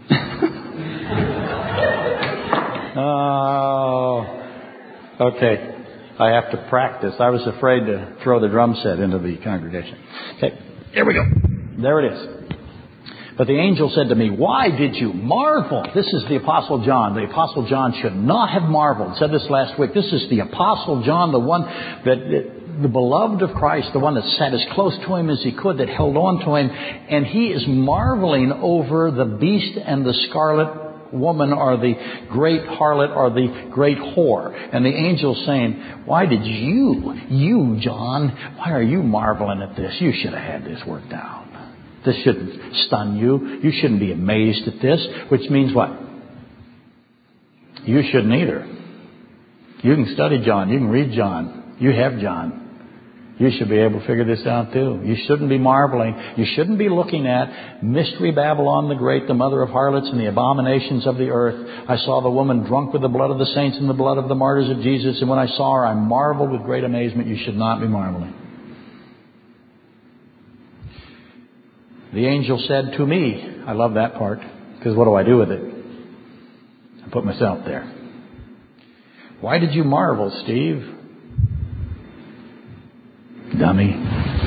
[2.97, 4.25] oh,
[5.19, 5.78] okay.
[6.19, 7.15] I have to practice.
[7.17, 9.97] I was afraid to throw the drum set into the congregation.
[10.35, 10.59] Okay,
[10.91, 11.23] here we go.
[11.81, 12.39] There it is.
[13.37, 15.85] But the angel said to me, Why did you marvel?
[15.95, 17.15] This is the Apostle John.
[17.15, 19.15] The Apostle John should not have marveled.
[19.15, 19.93] Said this last week.
[19.93, 24.25] This is the Apostle John, the one that, the beloved of Christ, the one that
[24.37, 27.47] sat as close to him as he could, that held on to him, and he
[27.47, 31.93] is marveling over the beast and the scarlet woman or the
[32.29, 34.53] great harlot or the great whore.
[34.73, 39.95] And the angel saying, Why did you, you, John, why are you marveling at this?
[39.99, 41.45] You should have had this worked out.
[42.05, 43.59] This shouldn't stun you.
[43.61, 45.89] You shouldn't be amazed at this, which means what?
[47.83, 48.65] You shouldn't either.
[49.81, 50.69] You can study John.
[50.69, 51.75] You can read John.
[51.79, 52.68] You have John.
[53.39, 55.01] You should be able to figure this out too.
[55.01, 56.13] You shouldn't be marveling.
[56.35, 60.27] You shouldn't be looking at Mystery Babylon the Great, the mother of harlots and the
[60.27, 61.87] abominations of the earth.
[61.87, 64.27] I saw the woman drunk with the blood of the saints and the blood of
[64.27, 67.29] the martyrs of Jesus, and when I saw her, I marveled with great amazement.
[67.29, 68.33] You should not be marveling.
[72.13, 74.39] The angel said to me, I love that part,
[74.77, 75.61] because what do I do with it?
[77.05, 77.89] I put myself there.
[79.39, 80.97] Why did you marvel, Steve?
[83.57, 84.39] Dummy.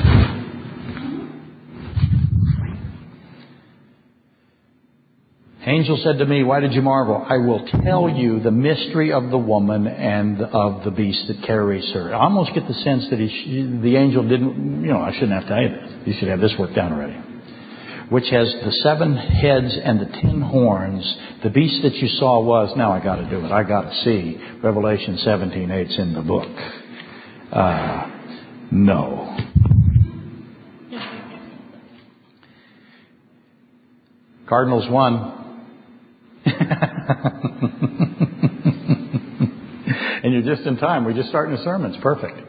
[5.65, 7.25] Angel said to me, Why did you marvel?
[7.27, 11.89] I will tell you the mystery of the woman and of the beast that carries
[11.93, 12.13] her.
[12.13, 15.43] I almost get the sense that he, the angel didn't, you know, I shouldn't have
[15.43, 16.07] to tell you this.
[16.07, 17.17] You should have this worked out already.
[18.09, 21.17] Which has the seven heads and the ten horns.
[21.43, 23.51] The beast that you saw was, now I gotta do it.
[23.51, 24.37] I gotta see.
[24.61, 26.49] Revelation 17, 8's in the book.
[27.53, 28.12] Uh,
[28.73, 29.37] no.
[34.47, 35.39] Cardinals won.
[40.23, 41.05] and you're just in time.
[41.05, 41.95] We're just starting the sermons.
[42.01, 42.39] Perfect.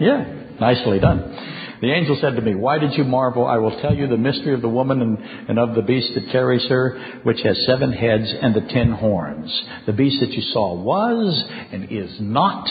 [0.00, 1.76] Yeah, nicely done.
[1.80, 3.46] The angel said to me, Why did you marvel?
[3.46, 6.30] I will tell you the mystery of the woman and, and, of the beast that
[6.30, 9.50] carries her, which has seven heads and the ten horns.
[9.86, 12.68] The beast that you saw was and is not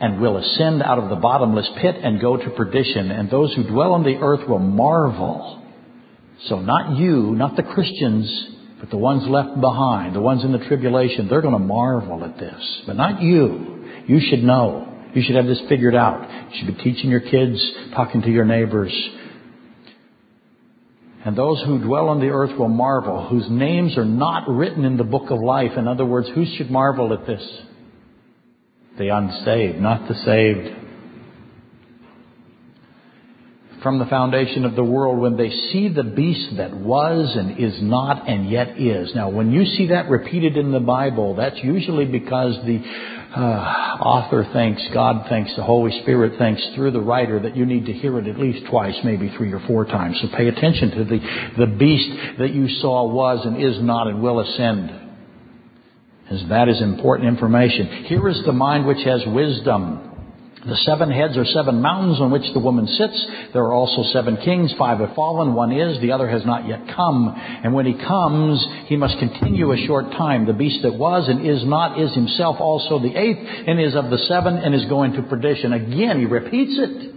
[0.00, 3.64] and will ascend out of the bottomless pit and go to perdition, and those who
[3.64, 5.62] dwell on the earth will marvel.
[6.46, 8.48] So not you, not the Christians,
[8.80, 12.38] but the ones left behind, the ones in the tribulation, they're going to marvel at
[12.38, 12.82] this.
[12.86, 13.84] But not you.
[14.06, 14.86] You should know.
[15.14, 16.50] You should have this figured out.
[16.52, 17.60] You should be teaching your kids,
[17.94, 18.92] talking to your neighbors.
[21.26, 24.96] And those who dwell on the earth will marvel, whose names are not written in
[24.96, 25.72] the book of life.
[25.76, 27.46] In other words, who should marvel at this?
[28.98, 30.76] The unsaved, not the saved.
[33.82, 37.80] From the foundation of the world, when they see the beast that was and is
[37.80, 39.14] not and yet is.
[39.14, 42.82] Now, when you see that repeated in the Bible, that's usually because the
[43.34, 47.86] uh, author thinks, God thinks, the Holy Spirit thinks through the writer that you need
[47.86, 50.20] to hear it at least twice, maybe three or four times.
[50.20, 54.20] So pay attention to the, the beast that you saw was and is not and
[54.20, 55.09] will ascend
[56.30, 58.04] as that is important information.
[58.04, 60.06] Here is the mind which has wisdom.
[60.66, 63.26] The seven heads are seven mountains on which the woman sits.
[63.54, 64.72] There are also seven kings.
[64.78, 65.54] Five have fallen.
[65.54, 65.98] One is.
[66.00, 67.34] The other has not yet come.
[67.34, 70.44] And when he comes, he must continue a short time.
[70.44, 74.10] The beast that was and is not is himself also the eighth and is of
[74.10, 75.72] the seven and is going to perdition.
[75.72, 77.09] Again, he repeats it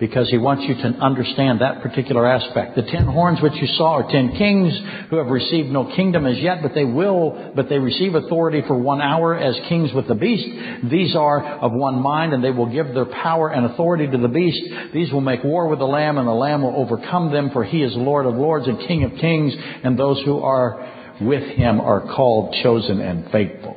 [0.00, 2.74] because he wants you to understand that particular aspect.
[2.74, 4.72] The ten horns which you saw are ten kings
[5.10, 8.78] who have received no kingdom as yet, but they will, but they receive authority for
[8.78, 10.90] one hour as kings with the beast.
[10.90, 14.28] These are of one mind and they will give their power and authority to the
[14.28, 14.58] beast.
[14.94, 17.82] These will make war with the lamb and the lamb will overcome them for he
[17.82, 19.52] is Lord of lords and King of kings
[19.84, 23.76] and those who are with him are called, chosen, and faithful.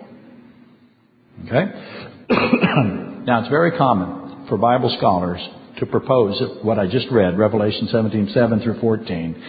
[1.46, 1.66] Okay?
[3.26, 5.42] now it's very common for Bible scholars
[5.84, 9.44] to propose what I just read, Revelation 17, 7 through 14,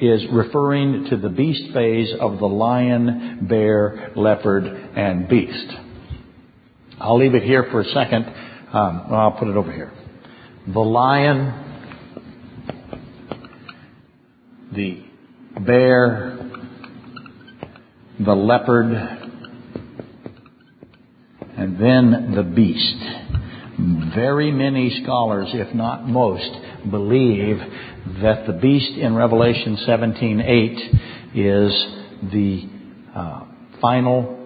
[0.00, 5.72] is referring to the beast phase of the lion, bear, leopard, and beast.
[6.98, 8.26] I'll leave it here for a second.
[8.72, 9.92] Um, I'll put it over here.
[10.66, 11.66] The lion,
[14.74, 15.02] the
[15.60, 16.38] bear,
[18.18, 18.92] the leopard,
[21.56, 23.19] and then the beast.
[24.14, 26.50] Very many scholars, if not most,
[26.90, 27.58] believe
[28.22, 30.98] that the beast in Revelation 17:8
[31.34, 31.86] is
[32.30, 32.68] the
[33.14, 33.44] uh,
[33.80, 34.36] final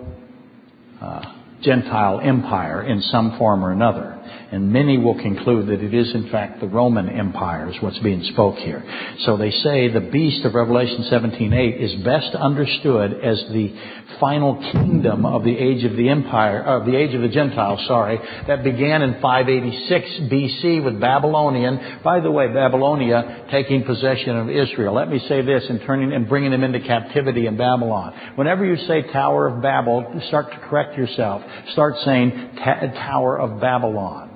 [1.01, 1.23] uh,
[1.63, 4.14] Gentile empire in some form or another.
[4.55, 8.23] And many will conclude that it is in fact the Roman Empire is what's being
[8.23, 8.85] spoke here.
[9.25, 13.73] So they say the beast of Revelation 17:8 is best understood as the
[14.21, 18.21] final kingdom of the age of the empire, of the age of the Gentiles, sorry,
[18.47, 21.81] that began in 586 BC with Babylonian.
[22.05, 24.95] By the way, Babylonia taking possession of Israel.
[24.95, 28.15] Let me say this and turning and bringing them into captivity in Babylon.
[28.37, 31.43] Whenever you say Tower of Babel, start to correct yourself.
[31.73, 34.31] Start saying Tower of Babylon.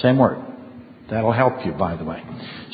[0.00, 0.54] Same word.
[1.10, 2.22] That'll help you, by the way.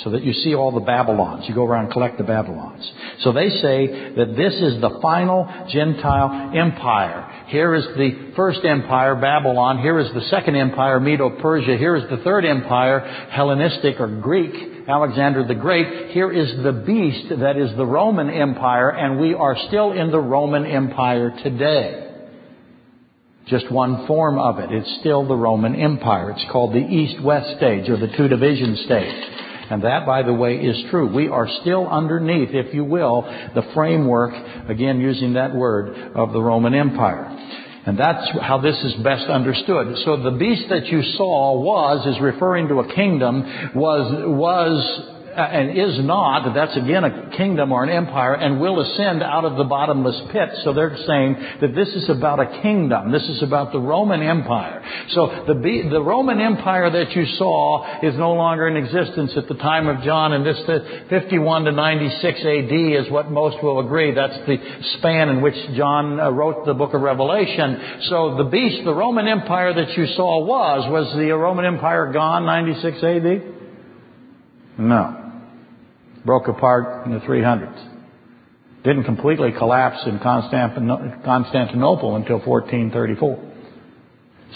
[0.05, 1.47] So that you see all the Babylons.
[1.49, 2.89] You go around and collect the Babylons.
[3.21, 7.45] So they say that this is the final Gentile empire.
[7.49, 9.83] Here is the first empire, Babylon.
[9.83, 11.77] Here is the second empire, Medo-Persia.
[11.77, 13.01] Here is the third empire,
[13.31, 14.55] Hellenistic or Greek,
[14.89, 16.13] Alexander the Great.
[16.13, 20.21] Here is the beast that is the Roman Empire, and we are still in the
[20.21, 22.10] Roman Empire today
[23.51, 24.71] just one form of it.
[24.73, 26.31] It's still the Roman Empire.
[26.31, 29.25] It's called the East-West stage or the two-division stage.
[29.71, 31.13] And that, by the way, is true.
[31.15, 33.23] We are still underneath, if you will,
[33.55, 34.35] the framework,
[34.69, 37.27] again using that word, of the Roman Empire.
[37.87, 39.97] And that's how this is best understood.
[40.05, 45.79] So the beast that you saw was, is referring to a kingdom, was, was and
[45.79, 49.65] is not, that's again a kingdom or an empire, and will ascend out of the
[49.65, 50.51] bottomless pit.
[50.65, 53.13] So they're saying that this is about a kingdom.
[53.13, 54.83] This is about the Roman Empire.
[55.11, 59.55] So the, the Roman Empire that you saw is no longer in existence at the
[59.55, 60.59] time of John, and this
[61.09, 62.73] 51 to 96 AD
[63.07, 64.13] is what most will agree.
[64.13, 64.59] That's the
[64.99, 68.01] span in which John uh, wrote the book of Revelation.
[68.09, 72.45] So the beast, the Roman Empire that you saw was, was the Roman Empire gone
[72.47, 73.43] 96 AD?
[74.79, 75.20] No
[76.25, 77.89] broke apart in the 300s.
[78.85, 83.51] Didn't completely collapse in Constantinople until 1434.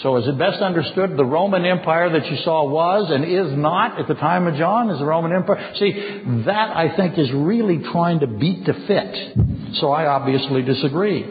[0.01, 3.97] So is it best understood the Roman Empire that you saw was and is not
[3.99, 5.73] at the time of John is the Roman Empire?
[5.75, 5.91] See,
[6.45, 9.75] that I think is really trying to beat the fit.
[9.77, 11.25] So I obviously disagree.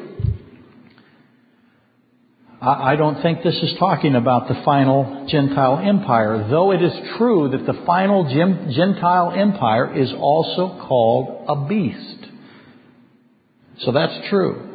[2.66, 7.50] I don't think this is talking about the final Gentile empire, though it is true
[7.50, 12.26] that the final Gentile empire is also called a beast.
[13.80, 14.70] So that's true.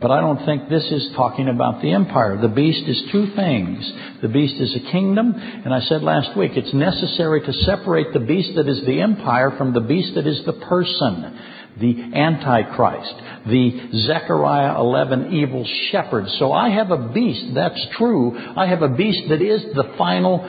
[0.00, 2.40] But I don't think this is talking about the empire.
[2.40, 3.92] The beast is two things.
[4.22, 8.20] The beast is a kingdom, and I said last week, it's necessary to separate the
[8.20, 11.38] beast that is the empire from the beast that is the person
[11.80, 13.14] the Antichrist,
[13.46, 16.26] the Zechariah 11 evil shepherd.
[16.38, 18.36] So I have a beast, that's true.
[18.56, 20.48] I have a beast that is the final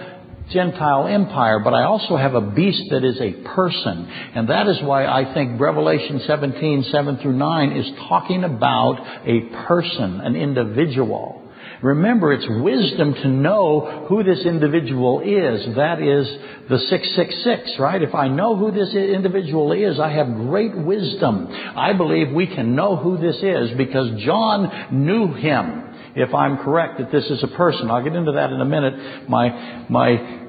[0.52, 4.08] Gentile empire, but I also have a beast that is a person.
[4.36, 9.42] And that is why I think Revelation 17, 7 through 9 is talking about a
[9.68, 11.49] person, an individual.
[11.82, 15.76] Remember, it's wisdom to know who this individual is.
[15.76, 16.28] That is
[16.70, 18.02] the 666, right?
[18.02, 21.48] If I know who this individual is, I have great wisdom.
[21.50, 25.86] I believe we can know who this is because John knew him.
[26.16, 29.30] If I'm correct that this is a person, I'll get into that in a minute.
[29.30, 30.48] My, my,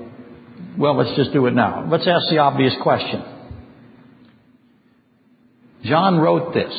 [0.76, 1.86] well, let's just do it now.
[1.88, 3.22] Let's ask the obvious question.
[5.84, 6.72] John wrote this.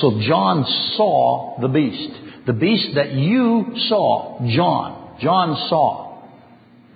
[0.00, 0.64] So John
[0.96, 2.21] saw the beast.
[2.46, 5.18] The beast that you saw, John.
[5.20, 6.22] John saw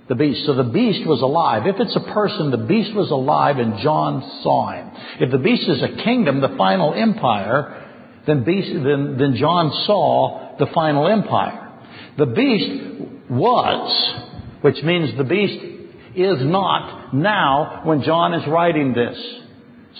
[0.08, 0.46] the beast.
[0.46, 1.66] So the beast was alive.
[1.66, 4.90] If it's a person, the beast was alive and John saw him.
[5.20, 7.84] If the beast is a kingdom, the final empire,
[8.26, 11.80] then, beast, then, then John saw the final empire.
[12.18, 14.14] The beast was,
[14.62, 15.64] which means the beast
[16.16, 19.16] is not now when John is writing this.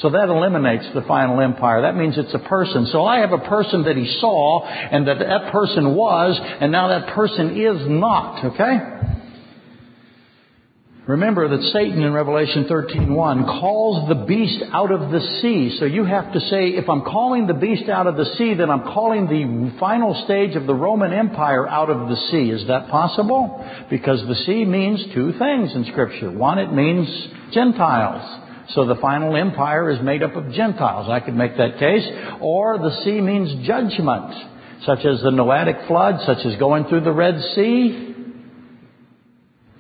[0.02, 1.82] So that eliminates the final empire.
[1.82, 2.86] That means it's a person.
[2.92, 6.88] So I have a person that he saw and that that person was and now
[6.88, 8.78] that person is not, okay?
[11.06, 15.76] Remember that Satan in Revelation 13:1 calls the beast out of the sea.
[15.78, 18.70] So you have to say if I'm calling the beast out of the sea, then
[18.70, 22.50] I'm calling the final stage of the Roman Empire out of the sea.
[22.50, 23.64] Is that possible?
[23.88, 26.30] Because the sea means two things in scripture.
[26.30, 27.08] One it means
[27.52, 28.45] Gentiles.
[28.70, 31.08] So the final empire is made up of Gentiles.
[31.08, 32.04] I could make that case.
[32.40, 34.34] Or the sea means judgment,
[34.84, 38.14] such as the Noahic flood, such as going through the Red Sea.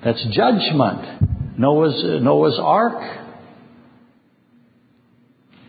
[0.04, 1.58] That's judgment.
[1.58, 3.25] Noah's, Noah's ark.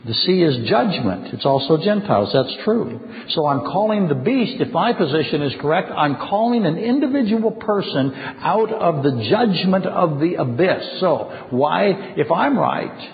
[0.08, 1.34] The sea is judgment.
[1.34, 2.32] It's also Gentiles.
[2.32, 3.02] That's true.
[3.32, 8.14] So I'm calling the beast, if my position is correct, I'm calling an individual person
[8.16, 11.02] out of the judgment of the abyss.
[11.02, 13.14] So why, if I'm right,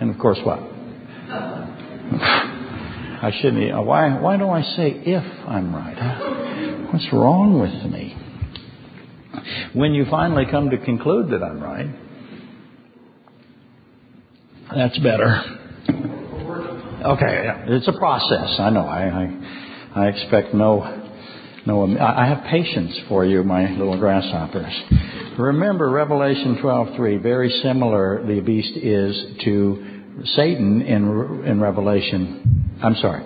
[0.00, 0.58] and of course what?
[3.22, 6.92] I shouldn't, why, why do I say if I'm right?
[6.92, 8.18] What's wrong with me?
[9.72, 11.88] When you finally come to conclude that I'm right,
[14.74, 15.60] that's better.
[17.04, 18.58] Okay, it's a process.
[18.58, 18.86] I know.
[18.86, 19.02] I,
[19.94, 21.12] I, I expect no,
[21.66, 21.98] no.
[21.98, 24.72] I have patience for you, my little grasshoppers.
[25.38, 27.22] Remember Revelation 12:3.
[27.22, 28.24] Very similar.
[28.26, 32.78] The beast is to Satan in in Revelation.
[32.82, 33.22] I'm sorry,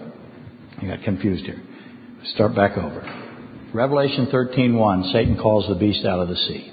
[0.83, 1.63] I got confused here.
[2.35, 3.01] Start back over.
[3.73, 5.13] Revelation 13:1.
[5.13, 6.73] Satan calls the beast out of the sea.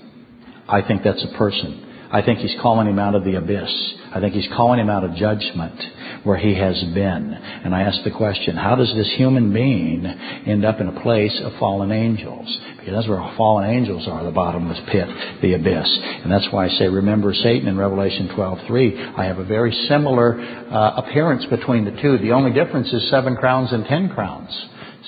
[0.67, 1.83] I think that's a person.
[2.11, 3.93] I think he's calling him out of the abyss.
[4.15, 5.77] I think he's calling him out of judgment
[6.23, 7.33] where he has been.
[7.33, 11.37] And I ask the question, how does this human being end up in a place
[11.43, 12.47] of fallen angels?
[12.77, 15.09] Because that's where fallen angels are, the bottomless pit,
[15.41, 15.99] the abyss.
[16.23, 19.19] And that's why I say, remember Satan in Revelation 12:3.
[19.19, 22.17] I have a very similar uh, appearance between the two.
[22.17, 24.49] The only difference is seven crowns and ten crowns.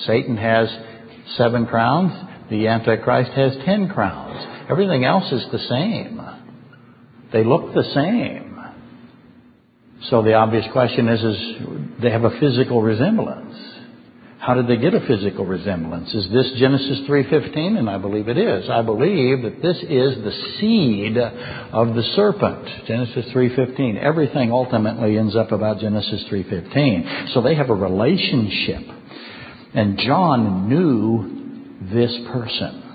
[0.06, 0.68] Satan has
[1.38, 2.12] seven crowns.
[2.50, 4.68] The Antichrist has ten crowns.
[4.70, 6.20] Everything else is the same.
[7.32, 8.47] They look the same.
[10.04, 13.56] So the obvious question is, is they have a physical resemblance.
[14.38, 16.14] How did they get a physical resemblance?
[16.14, 17.76] Is this Genesis 3:15?
[17.76, 18.70] And I believe it is.
[18.70, 22.86] I believe that this is the seed of the serpent.
[22.86, 23.98] Genesis 3:15.
[23.98, 27.28] Everything ultimately ends up about Genesis 3:15.
[27.34, 28.84] So they have a relationship.
[29.74, 32.87] And John knew this person.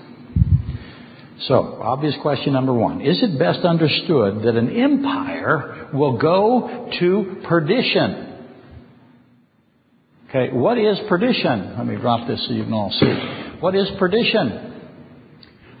[1.40, 3.00] So, obvious question number one.
[3.00, 8.46] Is it best understood that an empire will go to perdition?
[10.28, 11.76] Okay, what is perdition?
[11.76, 13.60] Let me drop this so you can all see.
[13.60, 14.73] What is perdition?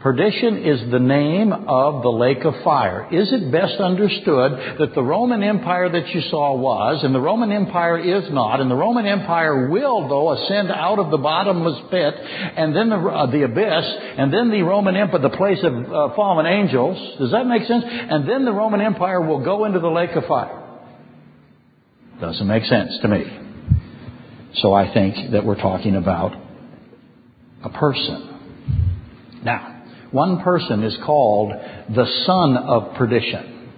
[0.04, 3.08] Perdition is the name of the lake of fire.
[3.10, 7.50] Is it best understood that the Roman Empire that you saw was, and the Roman
[7.50, 12.14] Empire is not, and the Roman Empire will, though, ascend out of the bottomless pit,
[12.20, 13.84] and then the, uh, the abyss,
[14.18, 16.98] and then the Roman Empire, the place of uh, fallen angels.
[17.18, 17.84] Does that make sense?
[17.86, 20.82] And then the Roman Empire will go into the lake of fire.
[22.20, 23.24] Doesn't make sense to me.
[24.56, 26.32] So I think that we're talking about
[27.64, 28.32] a person.
[29.42, 29.73] Now,
[30.14, 31.52] one person is called
[31.94, 33.72] the son of perdition.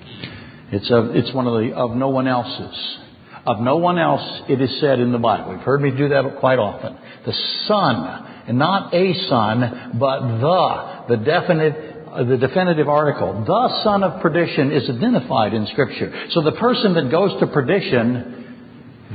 [0.70, 2.98] It's, a, it's one of the of no one else's.
[3.46, 5.52] Of no one else, it is said in the Bible.
[5.52, 6.96] You've heard me do that quite often.
[7.24, 7.32] The
[7.66, 14.02] son, and not a son, but the, the definite uh, the definitive article, the son
[14.02, 16.26] of perdition is identified in Scripture.
[16.30, 18.45] So the person that goes to perdition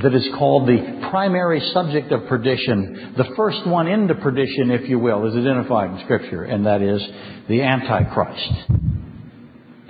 [0.00, 4.98] that is called the primary subject of perdition, the first one into perdition, if you
[4.98, 7.02] will, is identified in Scripture, and that is
[7.48, 8.82] the Antichrist.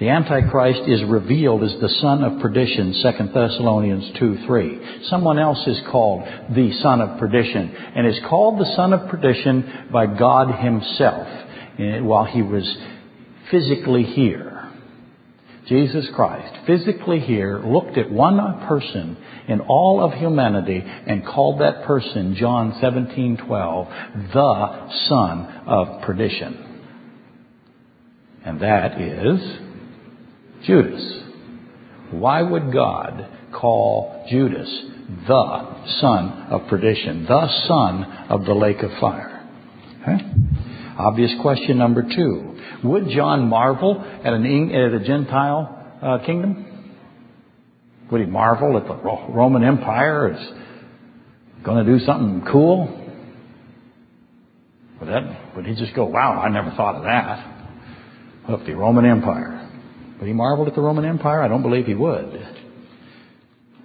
[0.01, 5.05] The Antichrist is revealed as the son of perdition, 2 Thessalonians 2 3.
[5.05, 9.89] Someone else is called the son of perdition, and is called the son of perdition
[9.93, 11.29] by God Himself
[11.79, 12.65] eh, while He was
[13.53, 14.52] physically here.
[15.67, 19.17] Jesus Christ, physically here, looked at one person
[19.49, 23.89] in all of humanity and called that person, John 17:12,
[24.33, 26.59] the son of perdition.
[28.45, 29.59] And that is
[30.65, 31.23] Judas.
[32.11, 34.69] Why would God call Judas
[35.27, 39.45] the son of perdition, the son of the lake of fire?
[40.03, 40.25] Okay?
[40.99, 42.52] Obvious question number two.
[42.85, 46.97] Would John marvel at, an, at a Gentile uh, kingdom?
[48.11, 52.99] Would he marvel that the Roman Empire is going to do something cool?
[55.01, 58.51] Would, that, would he just go, wow, I never thought of that?
[58.51, 59.70] Look, the Roman Empire.
[60.18, 61.41] Would he marvel at the Roman Empire?
[61.41, 62.49] I don't believe he would.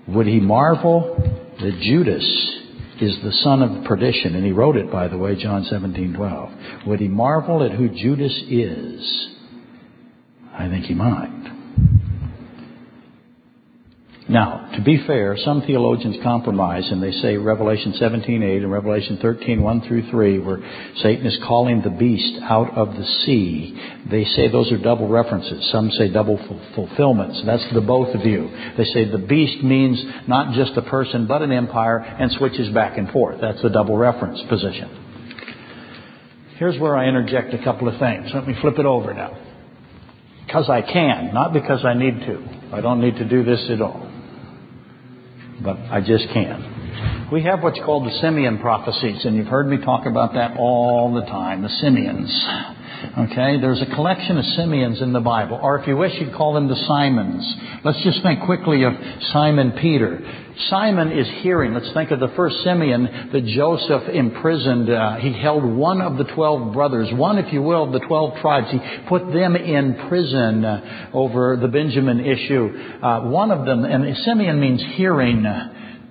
[0.09, 1.15] Would he marvel
[1.59, 2.56] that Judas
[3.01, 4.35] is the son of perdition?
[4.35, 6.49] And he wrote it, by the way, John 17, 12.
[6.87, 9.27] Would he marvel at who Judas is?
[10.53, 11.56] I think he might.
[14.29, 19.81] Now, to be fair, some theologians compromise and they say Revelation 17:8 and Revelation 13:1
[19.87, 20.59] through 3, where
[20.97, 23.79] Satan is calling the beast out of the sea.
[24.11, 25.69] They say those are double references.
[25.71, 26.37] Some say double
[26.75, 27.41] fulfillments.
[27.45, 28.49] That's the both of you.
[28.75, 32.97] They say the beast means not just a person but an empire and switches back
[32.97, 33.39] and forth.
[33.39, 34.89] That's the double reference position.
[36.57, 38.29] Here's where I interject a couple of things.
[38.33, 39.37] Let me flip it over now.
[40.45, 42.43] Because I can, not because I need to.
[42.73, 44.16] I don't need to do this at all.
[45.63, 47.31] But I just can't.
[47.31, 51.13] We have what's called the Simeon prophecies, and you've heard me talk about that all
[51.13, 52.29] the time, the Simeons.
[52.97, 56.53] Okay, there's a collection of Simeons in the Bible, or if you wish, you'd call
[56.53, 57.55] them the Simons.
[57.83, 58.93] Let's just think quickly of
[59.33, 60.19] Simon Peter.
[60.69, 61.75] Simon is hearing.
[61.75, 64.89] Let's think of the first Simeon that Joseph imprisoned.
[64.89, 68.39] Uh, he held one of the twelve brothers, one, if you will, of the twelve
[68.39, 68.71] tribes.
[68.71, 72.99] He put them in prison uh, over the Benjamin issue.
[73.03, 75.45] Uh, one of them, and Simeon means hearing.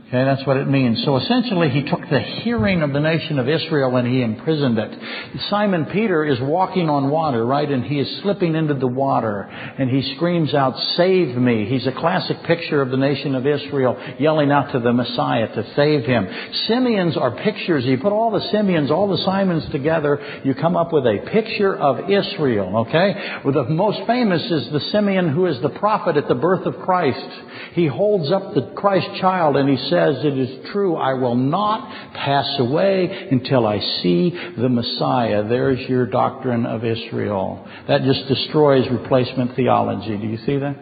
[0.09, 1.03] Okay, that's what it means.
[1.05, 5.41] So essentially, he took the hearing of the nation of Israel and he imprisoned it.
[5.51, 7.69] Simon Peter is walking on water, right?
[7.69, 11.67] And he is slipping into the water and he screams out, save me.
[11.69, 15.75] He's a classic picture of the nation of Israel yelling out to the Messiah to
[15.75, 16.29] save him.
[16.69, 17.85] Simeons are pictures.
[17.85, 21.77] You put all the Simeons, all the Simons together, you come up with a picture
[21.77, 23.41] of Israel, okay?
[23.45, 26.79] Well, the most famous is the Simeon who is the prophet at the birth of
[26.85, 27.27] Christ.
[27.73, 31.34] He holds up the Christ child and he says, says, It is true, I will
[31.34, 35.49] not pass away until I see the Messiah.
[35.49, 37.66] There's your doctrine of Israel.
[37.88, 40.16] That just destroys replacement theology.
[40.18, 40.76] Do you see that?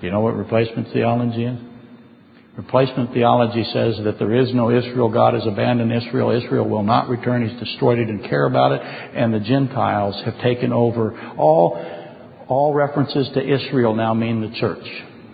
[0.00, 1.58] Do you know what replacement theology is?
[2.56, 5.10] Replacement theology says that there is no Israel.
[5.10, 6.30] God has abandoned Israel.
[6.30, 7.48] Israel will not return.
[7.48, 8.06] He's destroyed it.
[8.06, 8.80] Didn't care about it.
[8.82, 11.16] And the Gentiles have taken over.
[11.36, 11.78] All,
[12.48, 14.86] all references to Israel now mean the church.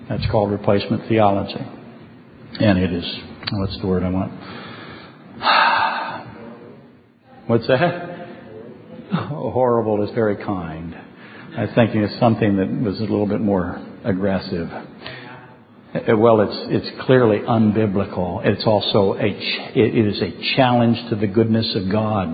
[0.09, 1.65] That's called replacement theology.
[2.61, 3.05] And it is,
[3.53, 4.33] what's the word I want?
[7.47, 8.15] What's that?
[9.13, 10.95] Oh, horrible is very kind.
[11.57, 14.69] I think it's something that was a little bit more aggressive.
[14.71, 18.45] Uh, well, it's it's clearly unbiblical.
[18.45, 22.29] It's also a it is a challenge to the goodness of God.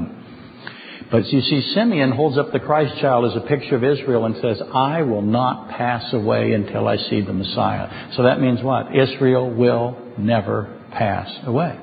[1.11, 4.36] But you see, Simeon holds up the Christ child as a picture of Israel and
[4.40, 8.12] says, I will not pass away until I see the Messiah.
[8.16, 8.94] So that means what?
[8.94, 11.78] Israel will never pass away.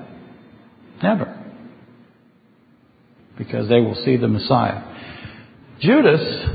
[1.04, 1.34] Never.
[3.38, 4.82] Because they will see the Messiah.
[5.82, 6.50] Judas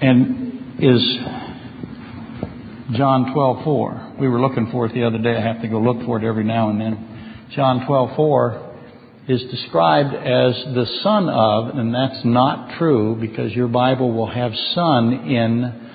[0.00, 1.02] and is
[2.96, 4.18] John 12:4.
[4.18, 5.36] We were looking for it the other day.
[5.36, 7.48] I have to go look for it every now and then.
[7.50, 8.69] John 12:4
[9.28, 14.52] is described as the son of, and that's not true because your Bible will have
[14.74, 15.90] son in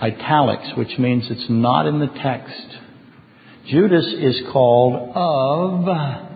[0.00, 2.66] italics, which means it's not in the text.
[3.66, 6.28] Judas is called of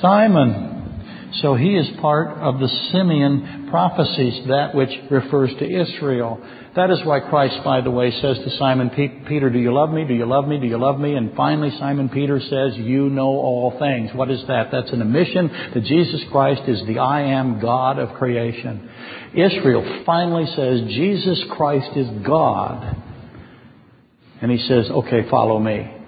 [0.00, 1.30] Simon.
[1.42, 6.44] So he is part of the Simeon prophecies, that which refers to Israel.
[6.76, 8.90] That is why Christ, by the way, says to Simon
[9.26, 10.04] Peter, Do you love me?
[10.04, 10.60] Do you love me?
[10.60, 11.14] Do you love me?
[11.14, 14.10] And finally, Simon Peter says, You know all things.
[14.14, 14.70] What is that?
[14.70, 18.88] That's an admission that Jesus Christ is the I am God of creation.
[19.34, 23.02] Israel finally says, Jesus Christ is God.
[24.40, 25.99] And he says, Okay, follow me.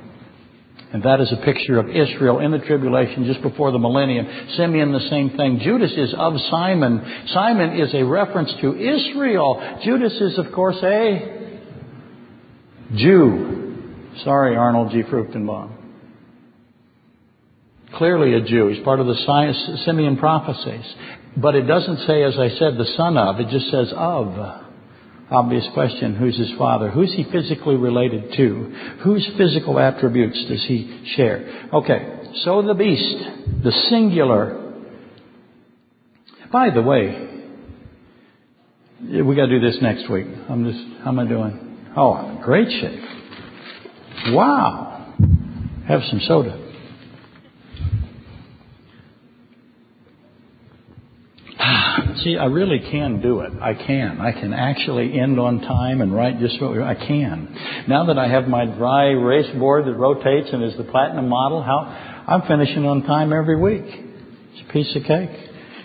[0.93, 4.26] And that is a picture of Israel in the tribulation just before the millennium.
[4.57, 5.61] Simeon, the same thing.
[5.61, 7.24] Judas is of Simon.
[7.28, 9.78] Simon is a reference to Israel.
[9.82, 11.59] Judas is, of course, a
[12.95, 14.11] Jew.
[14.22, 15.03] Sorry, Arnold G.
[15.03, 15.70] Fruchtenbaum.
[17.95, 18.68] Clearly a Jew.
[18.68, 20.84] He's part of the Simeon prophecies.
[21.38, 23.40] But it doesn't say, as I said, the son of.
[23.40, 24.61] It just says of.
[25.33, 26.91] Obvious question who's his father?
[26.91, 28.99] Who's he physically related to?
[29.03, 31.68] Whose physical attributes does he share?
[31.72, 33.16] Okay, so the beast,
[33.64, 34.74] the singular.
[36.53, 37.28] By the way,
[39.01, 40.26] we got to do this next week.
[40.51, 41.78] I'm just, how am I doing?
[41.97, 43.01] Oh, great shape.
[44.35, 45.14] Wow.
[45.89, 46.61] Have some soda.
[52.22, 53.52] See, I really can do it.
[53.60, 54.20] I can.
[54.20, 57.84] I can actually end on time and write just what I can.
[57.88, 61.62] Now that I have my dry erase board that rotates and is the platinum model,
[61.62, 61.78] how
[62.28, 63.84] I'm finishing on time every week.
[63.86, 65.30] It's a piece of cake.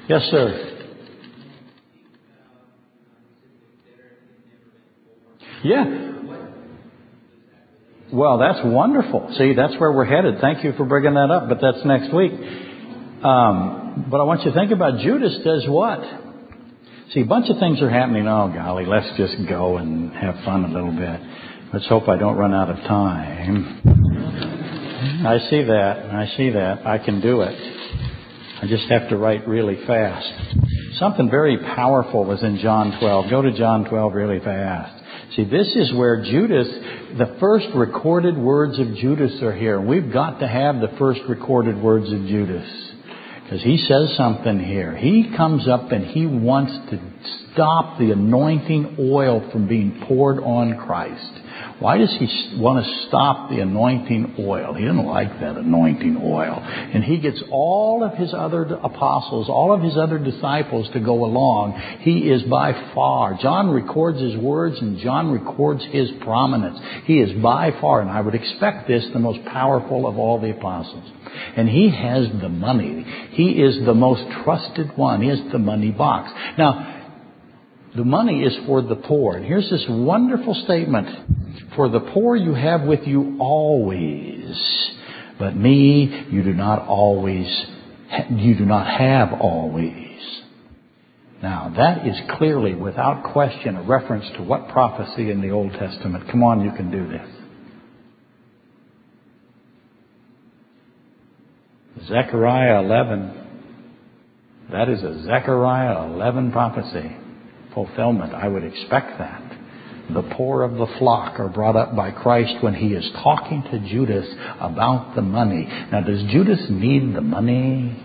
[0.08, 0.74] Yes, sir.
[5.64, 6.14] Yeah.
[8.14, 9.34] Well, that's wonderful.
[9.38, 10.40] See, that's where we're headed.
[10.40, 12.32] Thank you for bringing that up, but that's next week.
[12.32, 16.27] Um, but I want you to think about Judas does what?
[17.14, 18.28] See, a bunch of things are happening.
[18.28, 21.22] Oh, golly, let's just go and have fun a little bit.
[21.72, 23.82] Let's hope I don't run out of time.
[25.26, 26.06] I see that.
[26.12, 26.86] I see that.
[26.86, 27.56] I can do it.
[28.62, 30.28] I just have to write really fast.
[31.00, 33.30] Something very powerful was in John 12.
[33.30, 35.02] Go to John 12 really fast.
[35.38, 36.68] See, this is where Judas,
[37.18, 39.80] the first recorded words of Judas are here.
[39.80, 42.68] We've got to have the first recorded words of Judas.
[43.48, 44.94] Because he says something here.
[44.98, 47.00] He comes up and he wants to
[47.54, 51.32] stop the anointing oil from being poured on Christ.
[51.80, 54.74] Why does he want to stop the anointing oil?
[54.74, 56.60] He didn't like that anointing oil.
[56.60, 61.24] And he gets all of his other apostles, all of his other disciples to go
[61.24, 61.80] along.
[62.00, 66.80] He is by far, John records his words and John records his prominence.
[67.06, 70.52] He is by far, and I would expect this, the most powerful of all the
[70.52, 71.06] apostles.
[71.56, 73.04] And he has the money.
[73.32, 75.22] He is the most trusted one.
[75.22, 76.32] He has the money box.
[76.58, 76.97] Now,
[77.98, 79.36] the money is for the poor.
[79.36, 81.08] And here's this wonderful statement.
[81.76, 84.56] For the poor you have with you always,
[85.40, 87.48] but me you do not always,
[88.30, 90.22] you do not have always.
[91.42, 96.30] Now that is clearly, without question, a reference to what prophecy in the Old Testament?
[96.30, 97.28] Come on, you can do this.
[102.08, 103.34] Zechariah 11.
[104.72, 107.18] That is a Zechariah 11 prophecy
[107.78, 108.34] fulfillment.
[108.34, 109.44] I would expect that.
[110.10, 113.80] The poor of the flock are brought up by Christ when he is talking to
[113.88, 114.26] Judas
[114.60, 115.68] about the money.
[115.92, 118.04] Now, does Judas need the money?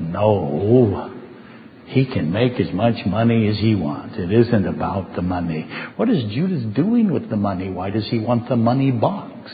[0.00, 1.12] No.
[1.88, 4.14] He can make as much money as he wants.
[4.16, 5.68] It isn't about the money.
[5.96, 7.70] What is Judas doing with the money?
[7.70, 9.50] Why does he want the money box?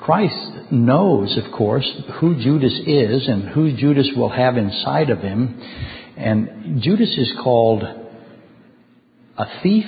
[0.00, 1.88] Christ knows, of course,
[2.20, 5.62] who Judas is and who Judas will have inside of him.
[6.16, 9.86] And Judas is called a thief,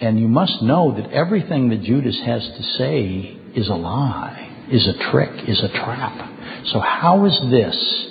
[0.00, 4.86] and you must know that everything that Judas has to say is a lie, is
[4.86, 6.66] a trick, is a trap.
[6.72, 8.06] So how is this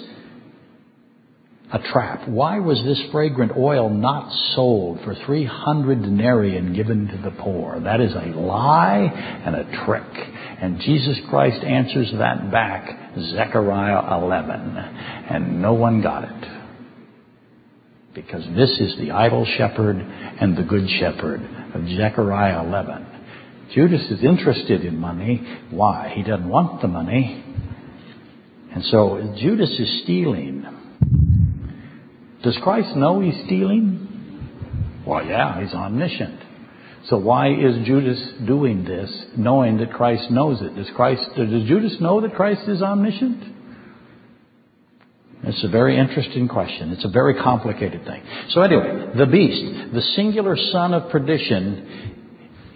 [1.73, 2.29] a trap?
[2.29, 7.81] Why was this fragrant oil not sold for 300 denarii and given to the poor?
[7.81, 9.01] That is a lie
[9.45, 10.31] and a trick.
[10.61, 14.77] And Jesus Christ answers that back, Zechariah 11.
[15.27, 16.54] And no one got it
[18.15, 21.41] because this is the idle shepherd and the good shepherd
[21.75, 23.05] of Zechariah 11.
[23.73, 25.45] Judas is interested in money.
[25.69, 26.13] Why?
[26.15, 27.43] He doesn't want the money.
[28.73, 30.65] And so Judas is stealing.
[32.41, 35.03] Does Christ know he's stealing?
[35.05, 36.39] Well, yeah, he's omniscient.
[37.09, 40.75] So why is Judas doing this, knowing that Christ knows it?
[40.75, 43.54] Does Christ, does Judas know that Christ is omniscient?
[45.43, 46.91] It's a very interesting question.
[46.91, 48.23] It's a very complicated thing.
[48.49, 52.13] So anyway, the beast, the singular son of perdition,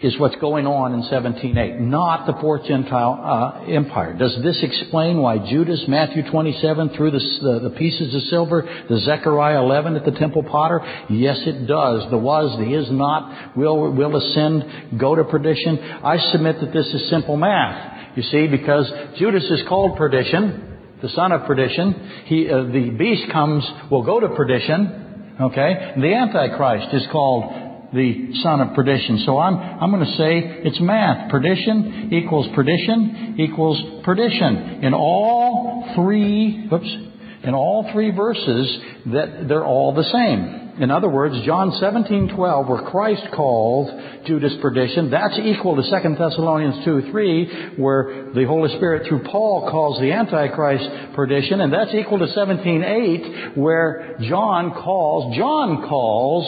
[0.01, 4.13] is what's going on in 17:8, not the fourth Gentile uh, empire.
[4.13, 8.97] Does this explain why Judas, Matthew 27, threw the, the, the, pieces of silver, the
[8.99, 10.79] Zechariah 11 at the temple potter?
[11.09, 12.09] Yes, it does.
[12.09, 15.77] The was, the is not, will, will ascend, go to perdition.
[15.79, 18.15] I submit that this is simple math.
[18.15, 20.68] You see, because Judas is called perdition
[21.01, 22.23] the son of perdition.
[22.25, 25.35] He, uh, the beast comes, will go to perdition.
[25.41, 25.93] Okay?
[25.97, 29.23] The Antichrist is called the son of perdition.
[29.25, 31.31] So I'm, I'm going to say it's math.
[31.31, 34.83] Perdition equals perdition equals perdition.
[34.83, 37.08] In all three, whoops,
[37.49, 40.69] in all three verses, that they're all the same.
[40.79, 43.91] In other words, John 17:12, where Christ calls
[44.25, 49.99] Judas perdition, that's equal to 2 Thessalonians 2:3, where the Holy Spirit through Paul calls
[49.99, 56.45] the Antichrist perdition, and that's equal to 17:8, where John calls, John calls,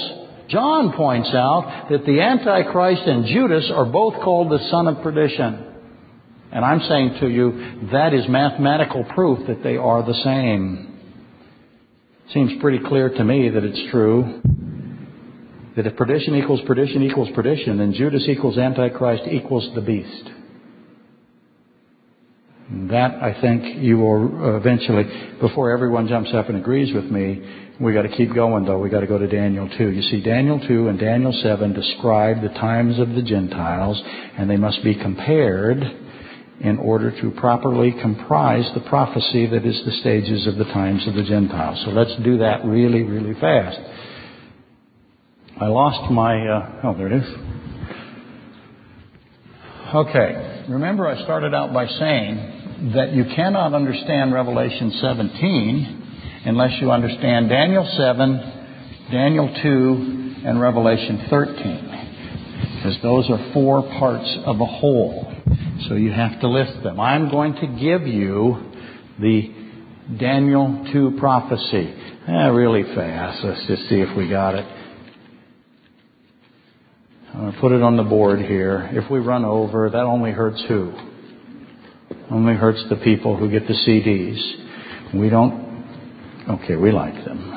[0.50, 5.66] John points out that the Antichrist and Judas are both called the son of perdition.
[6.52, 10.91] And I'm saying to you, that is mathematical proof that they are the same.
[12.34, 14.42] Seems pretty clear to me that it's true
[15.76, 20.30] that if perdition equals perdition equals perdition, then Judas equals Antichrist equals the beast.
[22.90, 25.04] That, I think, you will eventually,
[25.42, 27.42] before everyone jumps up and agrees with me,
[27.82, 28.80] we got to keep going though.
[28.80, 29.92] We got to go to Daniel 2.
[29.92, 34.02] You see, Daniel 2 and Daniel 7 describe the times of the Gentiles,
[34.38, 35.80] and they must be compared
[36.64, 41.16] in order to properly comprise the prophecy that is the stages of the times of
[41.16, 41.82] the Gentiles.
[41.86, 43.80] So let's do that really, really fast.
[45.60, 47.30] I lost my, uh, oh, there it is.
[49.94, 50.66] Okay.
[50.70, 57.50] Remember I started out by saying that you cannot understand Revelation 17 unless you understand
[57.50, 61.92] Daniel 7, Daniel 2, and Revelation 13.
[62.78, 65.31] Because those are four parts of a whole.
[65.88, 67.00] So you have to list them.
[67.00, 68.72] I'm going to give you
[69.20, 69.54] the
[70.20, 71.94] Daniel 2 prophecy.
[72.28, 73.44] Eh, really fast.
[73.44, 74.66] Let's just see if we got it.
[77.34, 78.90] I'm going to put it on the board here.
[78.94, 80.94] If we run over, that only hurts who?
[82.30, 85.16] Only hurts the people who get the CDs.
[85.16, 85.86] We don't,
[86.50, 87.52] okay, we like them.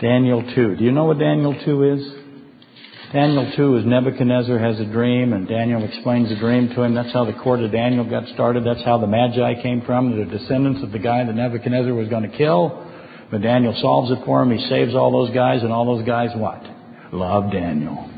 [0.00, 0.76] Daniel 2.
[0.76, 2.23] Do you know what Daniel 2 is?
[3.14, 6.96] Daniel 2 is Nebuchadnezzar has a dream and Daniel explains the dream to him.
[6.96, 8.66] That's how the court of Daniel got started.
[8.66, 10.18] That's how the Magi came from.
[10.18, 12.84] the descendants of the guy that Nebuchadnezzar was going to kill.
[13.30, 14.50] But Daniel solves it for him.
[14.50, 16.60] He saves all those guys and all those guys what?
[17.12, 18.10] Love Daniel.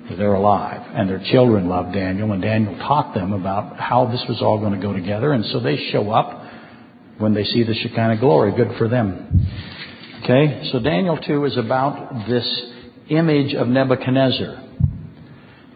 [0.00, 0.80] Because They're alive.
[0.94, 4.72] And their children love Daniel and Daniel taught them about how this was all going
[4.72, 5.32] to go together.
[5.32, 6.42] And so they show up
[7.18, 8.56] when they see the Shekinah glory.
[8.56, 9.46] Good for them.
[10.24, 12.71] Okay, so Daniel 2 is about this
[13.16, 14.62] image of Nebuchadnezzar.